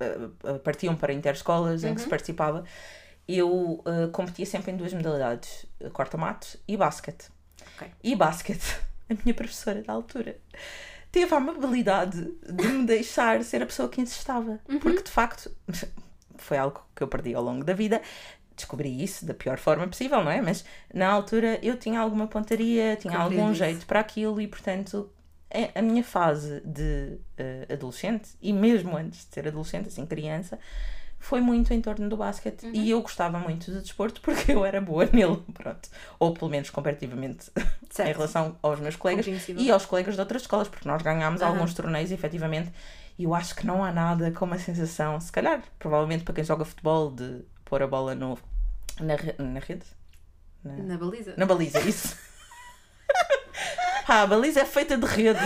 [0.01, 1.91] uh, partiam para interescolas uhum.
[1.91, 2.11] em que se uhum.
[2.11, 2.65] participava.
[3.27, 7.29] Eu uh, competia sempre em duas modalidades, corta-mato e basquete.
[7.77, 7.91] Okay.
[8.03, 10.39] E basquete, a minha professora da altura
[11.13, 14.59] teve a amabilidade de me deixar ser a pessoa que insistava.
[14.69, 14.79] Uhum.
[14.79, 15.51] Porque de facto
[16.37, 18.01] foi algo que eu perdi ao longo da vida.
[18.59, 20.41] Descobri isso da pior forma possível, não é?
[20.41, 25.11] Mas na altura eu tinha alguma pontaria, tinha algum jeito para aquilo e, portanto,
[25.51, 30.59] é a minha fase de uh, adolescente e mesmo antes de ser adolescente, assim, criança,
[31.21, 32.73] foi muito em torno do basquete uhum.
[32.75, 35.89] e eu gostava muito de desporto porque eu era boa nele, pronto.
[36.19, 37.51] Ou pelo menos comparativamente
[37.99, 41.49] em relação aos meus colegas e aos colegas de outras escolas, porque nós ganhámos uhum.
[41.49, 42.73] alguns torneios efetivamente
[43.19, 46.45] e eu acho que não há nada como a sensação, se calhar, provavelmente para quem
[46.45, 48.39] joga futebol, de pôr a bola no,
[48.99, 49.85] na, na rede?
[50.65, 51.35] Na, na baliza.
[51.37, 52.17] Na baliza, isso.
[54.07, 55.39] Pá, a baliza é feita de rede,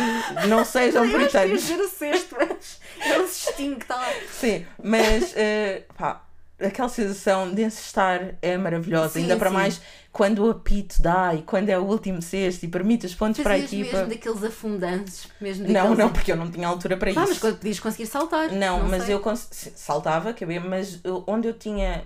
[0.49, 1.69] não sejam britânicos.
[1.69, 4.09] Eu o cesto, mas é o cestinho que está lá.
[4.31, 6.25] Sim, mas uh, pá,
[6.67, 9.55] aquela sensação de encestar é maravilhosa, sim, ainda para sim.
[9.55, 9.81] mais
[10.13, 13.45] quando o apito dá e quando é o último cesto e permite os pontos Fazias
[13.45, 13.97] para a equipa.
[13.97, 15.83] mesmo daqueles afundantes, mesmo daqueles...
[15.83, 17.21] Não, não, porque eu não tinha altura para ah, isso.
[17.21, 18.51] mas podias conseguir saltar.
[18.53, 19.15] Não, não mas sei.
[19.15, 19.49] eu cons...
[19.75, 22.03] saltava, cabia, mas eu, onde eu tinha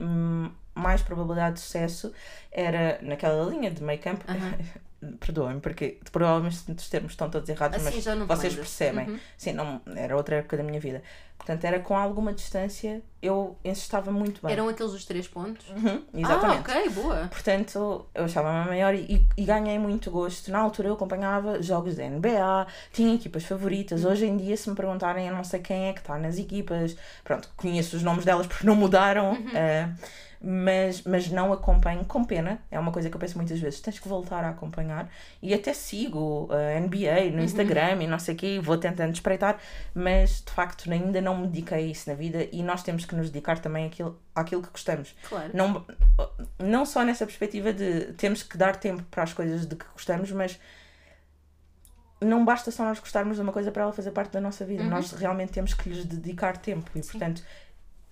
[0.74, 2.12] mais probabilidade de sucesso
[2.52, 4.24] era naquela linha de meio campo.
[5.20, 9.08] perdoem-me, porque provavelmente os termos estão todos errados, Assim mas vocês percebem.
[9.10, 9.18] Uhum.
[9.36, 11.02] Sim, não, era outra época da minha vida.
[11.36, 14.52] Portanto, era com alguma distância, eu estava muito bem.
[14.52, 15.68] Eram aqueles os três pontos?
[15.68, 16.70] Uhum, exatamente.
[16.70, 17.28] Ah, ok, boa.
[17.30, 20.50] Portanto, eu achava-me maior e, e- ganhei muito gosto.
[20.50, 24.02] Na altura eu acompanhava jogos da NBA, tinha equipas favoritas.
[24.02, 24.10] Uhum.
[24.12, 26.96] Hoje em dia, se me perguntarem, eu não sei quem é que está nas equipas.
[27.22, 29.50] Pronto, conheço os nomes delas porque não mudaram, Uhum.
[29.54, 29.88] eh,
[30.48, 32.60] mas, mas não acompanho com pena.
[32.70, 35.10] É uma coisa que eu penso muitas vezes, tens que voltar a acompanhar.
[35.42, 37.36] E até sigo a NBA Uhum.
[37.36, 39.58] no Instagram e não sei o quê, vou tentando espreitar,
[39.92, 43.16] mas de facto ainda não me dediquei a isso na vida e nós temos que
[43.16, 45.16] nos dedicar também àquilo, àquilo que gostamos.
[45.28, 45.50] Claro.
[45.52, 45.84] Não,
[46.60, 50.30] não só nessa perspectiva de temos que dar tempo para as coisas de que gostamos,
[50.30, 50.60] mas
[52.20, 54.82] não basta só nós gostarmos de uma coisa para ela fazer parte da nossa vida.
[54.84, 56.90] Nós realmente temos que lhes dedicar tempo.
[56.94, 57.42] E, portanto,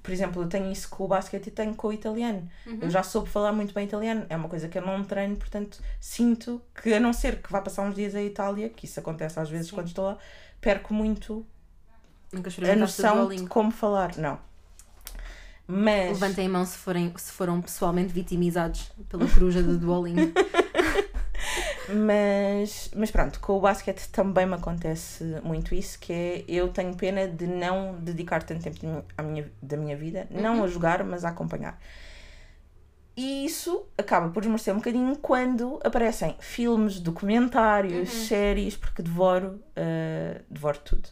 [0.05, 2.47] por exemplo, eu tenho isso com o basquete e tenho com o italiano.
[2.83, 4.27] Eu já soube falar muito bem italiano.
[4.29, 7.63] É uma coisa que eu não treino, portanto, sinto que, a não ser que vá
[7.63, 10.19] passar uns dias à Itália, que isso acontece às vezes quando estou lá,
[10.61, 11.47] perco muito
[12.71, 14.15] a noção de como falar.
[14.19, 14.39] Não.
[15.67, 16.21] Mas.
[16.21, 20.33] Levantem a mão se, forem, se foram pessoalmente vitimizados pela coruja do Duolingo.
[21.89, 26.95] Mas, mas pronto, com o basquete também me acontece muito isso, que é eu tenho
[26.95, 31.25] pena de não dedicar tanto tempo à minha, da minha vida, não a jogar, mas
[31.25, 31.79] a acompanhar.
[33.17, 40.43] E isso acaba por esmorecer um bocadinho quando aparecem filmes, documentários, séries, porque devoro, uh,
[40.51, 41.09] devoro tudo.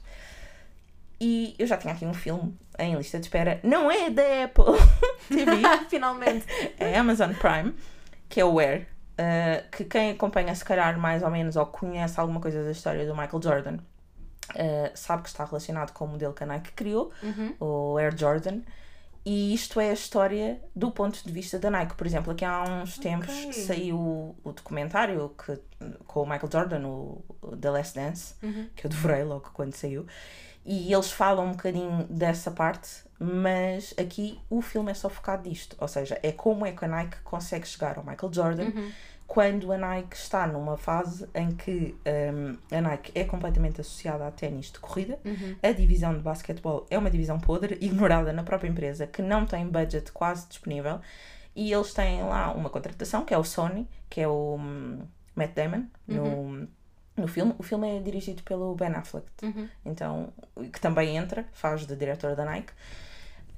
[1.20, 4.64] E eu já tinha aqui um filme em lista de espera, não é da Apple
[5.28, 6.44] TV, Finalmente.
[6.76, 7.72] é Amazon Prime,
[8.28, 8.88] que é o Where,
[9.18, 13.06] uh, que quem acompanha se calhar mais ou menos ou conhece alguma coisa da história
[13.06, 17.12] do Michael Jordan uh, sabe que está relacionado com o modelo que a Nike criou,
[17.60, 18.60] o Air Jordan.
[19.24, 21.94] E isto é a história do ponto de vista da Nike.
[21.94, 23.96] Por exemplo, aqui há uns tempos saiu
[24.42, 25.60] o, documentário que,
[26.08, 28.34] com o Michael Jordan, o, o The Last Dance,
[28.74, 30.06] que eu devorei logo quando saiu.
[30.64, 35.76] E eles falam um bocadinho dessa parte, mas aqui o filme é só focado nisto.
[35.78, 38.72] Ou seja, é como é que a Nike consegue chegar ao Michael Jordan
[39.32, 41.94] quando a Nike está numa fase em que
[42.34, 45.18] hum, a Nike é completamente associada a ténis de corrida.
[45.62, 49.66] A divisão de basquetebol é uma divisão podre, ignorada na própria empresa, que não tem
[49.66, 51.00] budget quase disponível.
[51.54, 54.98] E eles têm lá uma contratação, que é o Sony, que é o hum,
[55.34, 56.68] Matt Damon, no,
[57.16, 57.54] no filme.
[57.58, 59.26] O filme é dirigido pelo Ben Affleck,
[59.84, 60.30] então,
[60.72, 62.72] que também entra, faz de diretor da Nike.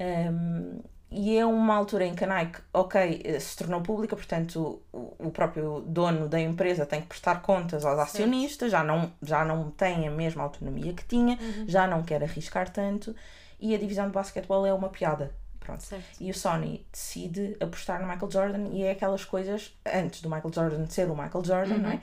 [0.01, 0.81] Um,
[1.17, 5.15] e é uma altura em que a Nike, ok, eh, se tornou pública, portanto o,
[5.27, 9.71] o próprio dono da empresa tem que prestar contas aos acionistas, já não, já não
[9.71, 11.39] tem a mesma autonomia que tinha,
[11.69, 13.15] já não quer arriscar tanto
[13.61, 15.33] e a divisão de basquetebol é uma piada.
[15.61, 15.83] Pronto.
[15.83, 16.21] Certo.
[16.21, 20.53] E o Sony decide apostar no Michael Jordan e é aquelas coisas, antes do Michael
[20.53, 22.01] Jordan ser o Michael Jordan, não é?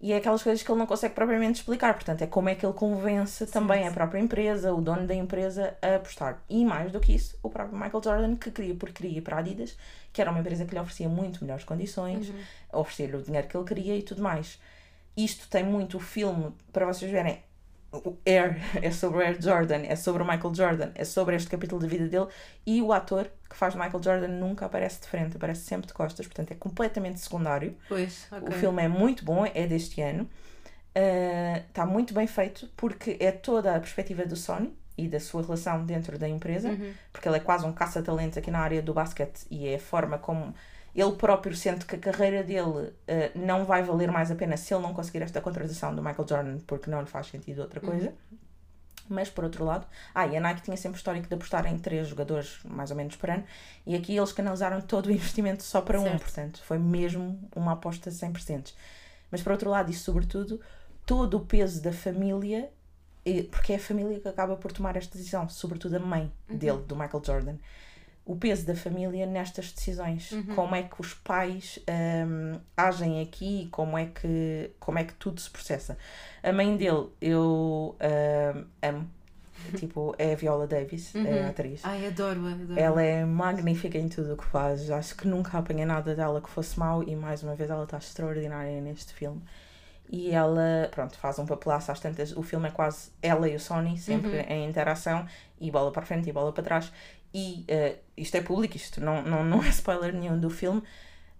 [0.00, 1.92] E é aquelas coisas que ele não consegue propriamente explicar.
[1.92, 5.76] Portanto, é como é que ele convence também a própria empresa, o dono da empresa,
[5.82, 6.42] a apostar.
[6.48, 9.38] E mais do que isso, o próprio Michael Jordan, que queria por queria para a
[9.40, 9.76] Adidas,
[10.10, 12.32] que era uma empresa que lhe oferecia muito melhores condições,
[12.72, 14.58] oferecia-lhe o dinheiro que ele queria e tudo mais.
[15.14, 17.42] Isto tem muito o filme, para vocês verem,
[17.92, 21.48] o Air é sobre o Air Jordan, é sobre o Michael Jordan, é sobre este
[21.48, 22.26] capítulo da vida dele
[22.66, 26.26] e o ator que faz Michael Jordan nunca aparece de frente, aparece sempre de costas,
[26.26, 27.76] portanto é completamente secundário.
[27.88, 28.48] Pois, ok.
[28.48, 30.28] O filme é muito bom, é deste ano.
[30.94, 35.42] Uh, Está muito bem feito porque é toda a perspectiva do Sony e da sua
[35.42, 36.76] relação dentro da empresa,
[37.12, 40.18] porque ele é quase um caça-talentos aqui na área do basquete e é a forma
[40.18, 40.54] como
[40.94, 42.92] ele próprio sente que a carreira dele uh,
[43.34, 46.58] não vai valer mais a pena se ele não conseguir esta contratação do Michael Jordan
[46.66, 48.12] porque não lhe faz sentido outra coisa.
[49.08, 51.76] Mas por outro lado, ah, e a Nike tinha sempre o histórico de apostar em
[51.76, 53.42] três jogadores mais ou menos por ano,
[53.84, 56.20] e aqui eles canalizaram todo o investimento só para um, Certo.
[56.22, 58.72] portanto, foi mesmo uma aposta 100%.
[59.28, 60.60] Mas por outro lado, e sobretudo,
[61.04, 62.70] todo o peso da família,
[63.50, 66.94] porque é a família que acaba por tomar esta decisão, sobretudo a mãe dele, do
[66.94, 67.56] Michael Jordan.
[68.24, 73.98] O peso da família nestas decisões, como é que os pais hum, agem aqui, como
[73.98, 75.98] é, que, como é que tudo se processa.
[76.42, 79.10] A mãe dele, eu hum, amo,
[79.76, 81.80] tipo, é a Viola Davis, é a atriz.
[81.84, 82.78] Ai, adoro, adoro.
[82.78, 84.90] Ela é magnífica em tudo o que faz.
[84.90, 87.98] Acho que nunca apanhei nada dela que fosse mau e mais uma vez ela está
[87.98, 89.42] extraordinária neste filme.
[90.12, 92.36] E ela, pronto, faz um papelaço às tantas.
[92.36, 95.24] O filme é quase ela e o Sony, sempre em interação,
[95.60, 96.92] e bola para frente e bola para trás.
[97.32, 100.82] E eh, isto é público, isto não, não, não é spoiler nenhum do filme.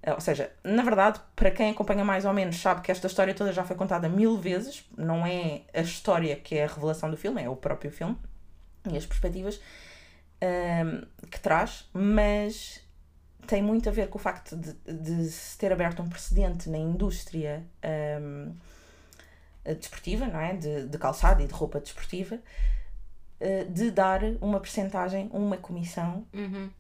[0.03, 3.35] Eh, Ou seja, na verdade, para quem acompanha mais ou menos, sabe que esta história
[3.35, 4.85] toda já foi contada mil vezes.
[4.97, 8.17] Não é a história que é a revelação do filme, é o próprio filme
[8.89, 9.61] e as perspectivas
[10.41, 12.81] ahm, que traz, mas
[13.47, 16.79] tem muito a ver com o facto de, de se ter aberto um precedente na
[16.79, 17.65] indústria
[18.21, 18.53] hum,
[19.79, 20.55] desportiva, não é?
[20.55, 22.39] De, de calçado e de roupa desportiva,
[23.39, 26.71] eh, de dar uma percentagem, uma comissão Uhum.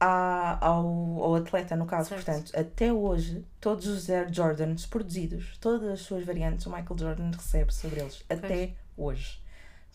[0.00, 0.86] à- ao,
[1.22, 2.10] ao atleta, no caso.
[2.10, 2.24] Certo.
[2.24, 7.30] Portanto, até hoje, todos os Air Jordans produzidos, todas as suas variantes, o Michael Jordan
[7.32, 8.24] recebe sobre eles.
[8.28, 9.40] Até hoje.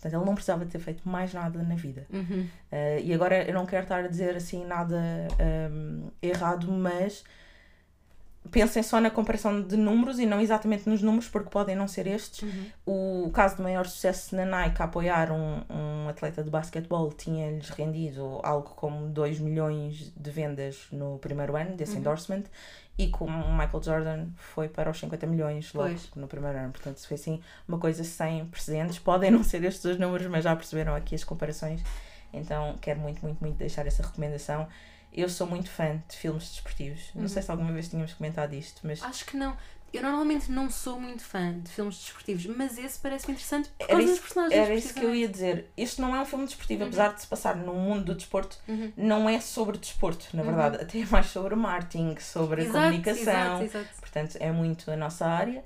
[0.04, 2.06] Portanto, ele não precisava ter feito mais nada na vida.
[2.12, 2.48] Uhum.
[2.72, 5.02] Uh, e agora eu não quero estar a dizer assim nada
[5.72, 7.24] um, errado, mas
[8.52, 12.06] pensem só na comparação de números e não exatamente nos números, porque podem não ser
[12.08, 12.42] estes.
[12.42, 13.26] Uhum.
[13.26, 17.70] O caso de maior sucesso na Nike a apoiar um, um atleta de basquetebol tinha-lhes
[17.70, 22.44] rendido algo como 2 milhões de vendas no primeiro ano desse endorsement
[22.98, 26.10] e com o Michael Jordan foi para os 50 milhões logo Pois.
[26.16, 26.72] no primeiro ano.
[26.72, 29.00] Portanto, foi assim uma coisa sem precedentes.
[29.00, 31.82] Podem não ser estes os números, mas já perceberam aqui as comparações.
[32.32, 34.68] Então, quero muito, muito, muito deixar essa recomendação.
[35.12, 37.12] Eu sou muito fã de filmes desportivos.
[37.14, 39.56] Não sei se alguma vez tínhamos comentado isto, mas Acho que não.
[39.94, 43.92] Eu normalmente não sou muito fã de filmes desportivos, mas esse parece-me interessante por Era
[43.92, 44.60] causa dos isso, personagens.
[44.66, 45.72] era isso que eu ia dizer.
[45.78, 46.88] Este não é um filme desportivo, Uhum.
[46.88, 48.58] apesar de se passar no mundo do desporto,
[48.98, 50.48] não é sobre desporto, na Uhum.
[50.48, 50.78] verdade.
[50.84, 53.24] Até é mais sobre marketing, sobre Exato, comunicação.
[53.62, 53.88] exato, exato.
[54.00, 55.64] Portanto, é muito a nossa área.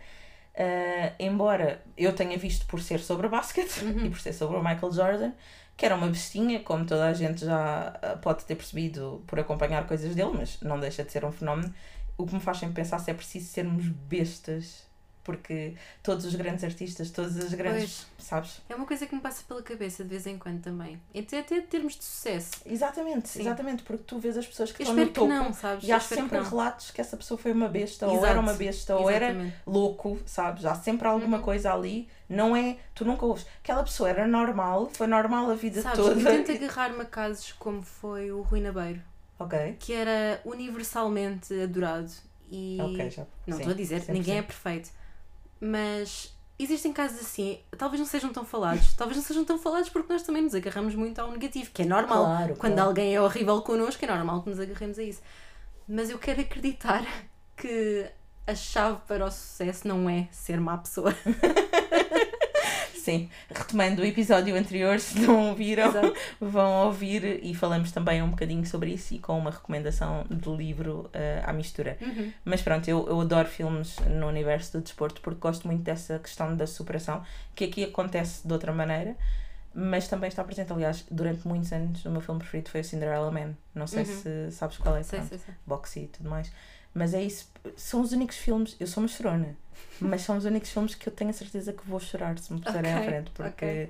[0.59, 4.05] Ah, embora eu tenha visto por ser sobre basquete Uhum.
[4.05, 5.31] e por ser sobre o Michael Jordan,
[5.77, 9.85] que era uma bestinha, como toda a gente já ah, pode ter percebido por acompanhar
[9.87, 11.73] coisas dele, mas não deixa de ser um fenómeno.
[12.17, 14.87] O que me faz sempre pensar se é preciso sermos bestas,
[15.23, 18.07] porque todos os grandes artistas, todas as grandes.
[18.17, 18.61] Sabes?
[18.69, 20.99] É uma coisa que me passa pela cabeça de vez em quando também.
[21.17, 22.51] Até, até termos de sucesso.
[22.65, 23.41] Exatamente, Sim.
[23.41, 25.83] exatamente, porque tu vês as pessoas que Eu estão no topo não, sabes?
[25.83, 28.25] e há Eu espero sempre que relatos que essa pessoa foi uma besta, ou Exato.
[28.27, 29.55] era uma besta, ou era Exatamente.
[29.67, 30.65] louco, sabes?
[30.65, 31.13] Há sempre Uhum.
[31.13, 32.77] alguma coisa ali, não é?
[32.95, 33.45] Tu nunca ouves.
[33.61, 36.19] Aquela pessoa era normal, foi normal a vida Sabes, toda.
[36.19, 39.01] eu tento agarrar-me a casos como foi o Rui Nabeiro,
[39.39, 42.11] Ok, que era universalmente adorado.
[42.49, 43.25] E ok, já.
[43.45, 44.09] não estou a dizer, 100%.
[44.13, 44.89] ninguém é perfeito.
[45.59, 48.93] Mas existem casos assim, talvez não sejam tão falados.
[48.93, 51.85] Talvez não sejam tão falados porque nós também nos agarramos muito ao negativo, que é
[51.85, 52.25] normal.
[52.25, 52.89] Claro, Quando claro.
[52.89, 55.21] alguém é horrível connosco, é normal que nos agarremos a isso.
[55.87, 57.05] Mas eu quero acreditar
[57.55, 58.05] que
[58.45, 61.13] a chave para o sucesso não é ser má pessoa.
[63.07, 66.13] Sim, retomando o episódio anterior, se não ouviram, Exato.
[66.41, 71.09] vão ouvir e falamos também um bocadinho sobre isso e com uma recomendação de livro
[71.13, 71.97] eh, à mistura.
[72.01, 72.33] Uhum.
[72.43, 76.53] Mas pronto, eu, eu adoro filmes no universo do desporto porque gosto muito dessa questão
[76.53, 77.23] da superação,
[77.55, 79.15] que aqui acontece de outra maneira,
[79.73, 80.73] mas também está presente.
[80.73, 83.53] Aliás, durante muitos anos, o meu filme preferido foi o Cinderella Man.
[83.73, 84.21] Não sei Uhum.
[84.21, 85.53] se sabes qual é, pronto, sei, sei.
[85.65, 86.51] boxe e tudo mais.
[86.93, 88.75] Mas é isso, são os únicos filmes.
[88.79, 89.55] Eu sou uma chorona,
[89.99, 92.61] mas são os únicos filmes que eu tenho a certeza que vou chorar se me
[92.61, 93.65] puserem à Ok, frente, porque.
[93.65, 93.89] ok.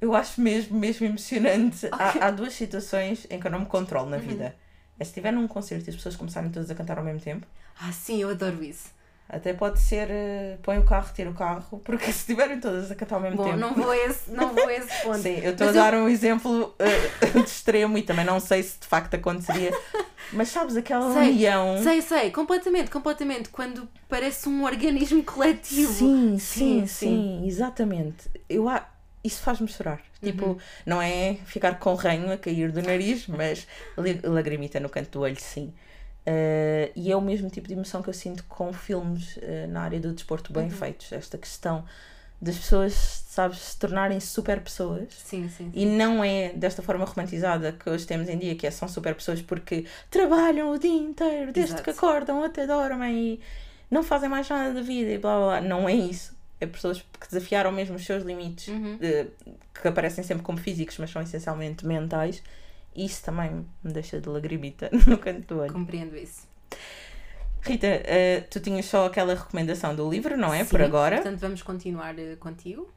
[0.00, 1.86] Eu acho mesmo, mesmo emocionante.
[1.92, 2.20] Ok.
[2.20, 2.20] Uhum.
[2.20, 4.56] Há, há duas situações em que eu não me controlo na vida.
[4.98, 7.46] É se estiver num concerto e as pessoas começarem todas a cantar ao mesmo tempo.
[7.78, 8.90] Ah, sim, eu adoro isso.
[9.28, 12.94] Até pode ser eh, põe o carro, tira o carro, porque se estiverem todas a
[12.94, 13.56] cantar ao mesmo Bom, tempo.
[13.58, 15.18] não vou esse, não vou esse ponto.
[15.18, 18.38] Sim, eu estou a Mas eu- dar um exemplo eh, de extremo e também não
[18.38, 19.72] sei se de facto aconteceria.
[20.32, 21.82] Mas sabes, aquela Sei, união.
[21.82, 23.48] Sei, sei, completamente, completamente.
[23.48, 25.92] Quando parece um organismo coletivo.
[25.92, 28.28] Sim, sim, Sim, sim, exatamente.
[28.48, 28.66] Eu,
[29.24, 30.00] isso faz-me chorar.
[30.22, 30.58] Tipo, Uhum.
[30.86, 33.66] não é ficar com ranho a cair do nariz, mas
[34.24, 35.72] lagrimita no canto do olho, sim.
[36.28, 39.82] Eh, e é o mesmo tipo de emoção que eu sinto com filmes eh, na
[39.82, 40.70] área do desporto bem Uhum.
[40.70, 41.12] feitos.
[41.12, 41.84] Esta questão
[42.42, 45.06] das pessoas, sabes, se tornarem super pessoas.
[45.24, 45.70] Sim, sim.
[45.72, 49.14] E não é desta forma romantizada que hoje temos em dia, que é, são super
[49.14, 51.84] pessoas porque trabalham o dia inteiro, desde Exato.
[51.84, 53.40] que acordam até dormem e
[53.90, 55.60] não fazem mais nada da vida e blá blá blá.
[55.60, 56.34] Não é isso.
[56.60, 58.98] É pessoas que desafiaram mesmo os seus limites, Uhum.
[59.00, 59.26] eh,
[59.80, 62.42] que aparecem sempre como físicos, mas são essencialmente mentais.
[62.96, 65.72] Isso também me deixa de lagrimita no canto do olho.
[65.72, 66.46] Compreendo isso.
[67.62, 70.64] Rita, eh, tu tinhas só aquela recomendação do livro, não é?
[70.64, 71.16] Por Sim, agora.
[71.16, 72.88] Portanto, vamos continuar eh, contigo.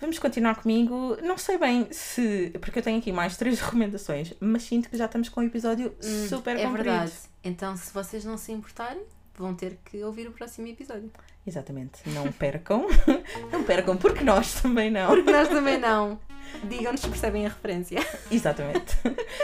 [0.00, 1.16] Vamos continuar comigo.
[1.22, 2.50] Não sei bem se.
[2.60, 5.94] Porque eu tenho aqui mais três recomendações, mas sinto que já estamos com um episódio
[6.04, 6.84] Hum, super É comprido.
[6.84, 7.12] verdade.
[7.42, 9.02] Então, se vocês não se importarem,
[9.36, 11.10] vão ter que ouvir o próximo episódio.
[11.46, 12.00] Exatamente.
[12.06, 12.86] Não percam.
[13.50, 15.08] não percam, porque nós também não.
[15.08, 16.18] Porque nós também não.
[16.64, 17.98] Digam-nos se percebem a referência.
[18.30, 18.96] Exatamente.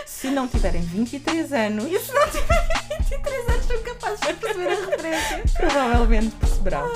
[0.07, 4.69] se não tiverem 23 anos, E se não tiverem 23 anos, são capazes de perceber
[4.69, 5.43] a referência.
[5.57, 6.89] provavelmente perceberão.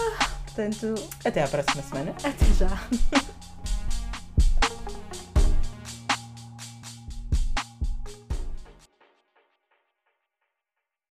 [0.44, 0.94] Portanto,
[1.24, 2.14] até à próxima semana.
[2.22, 3.32] Até já.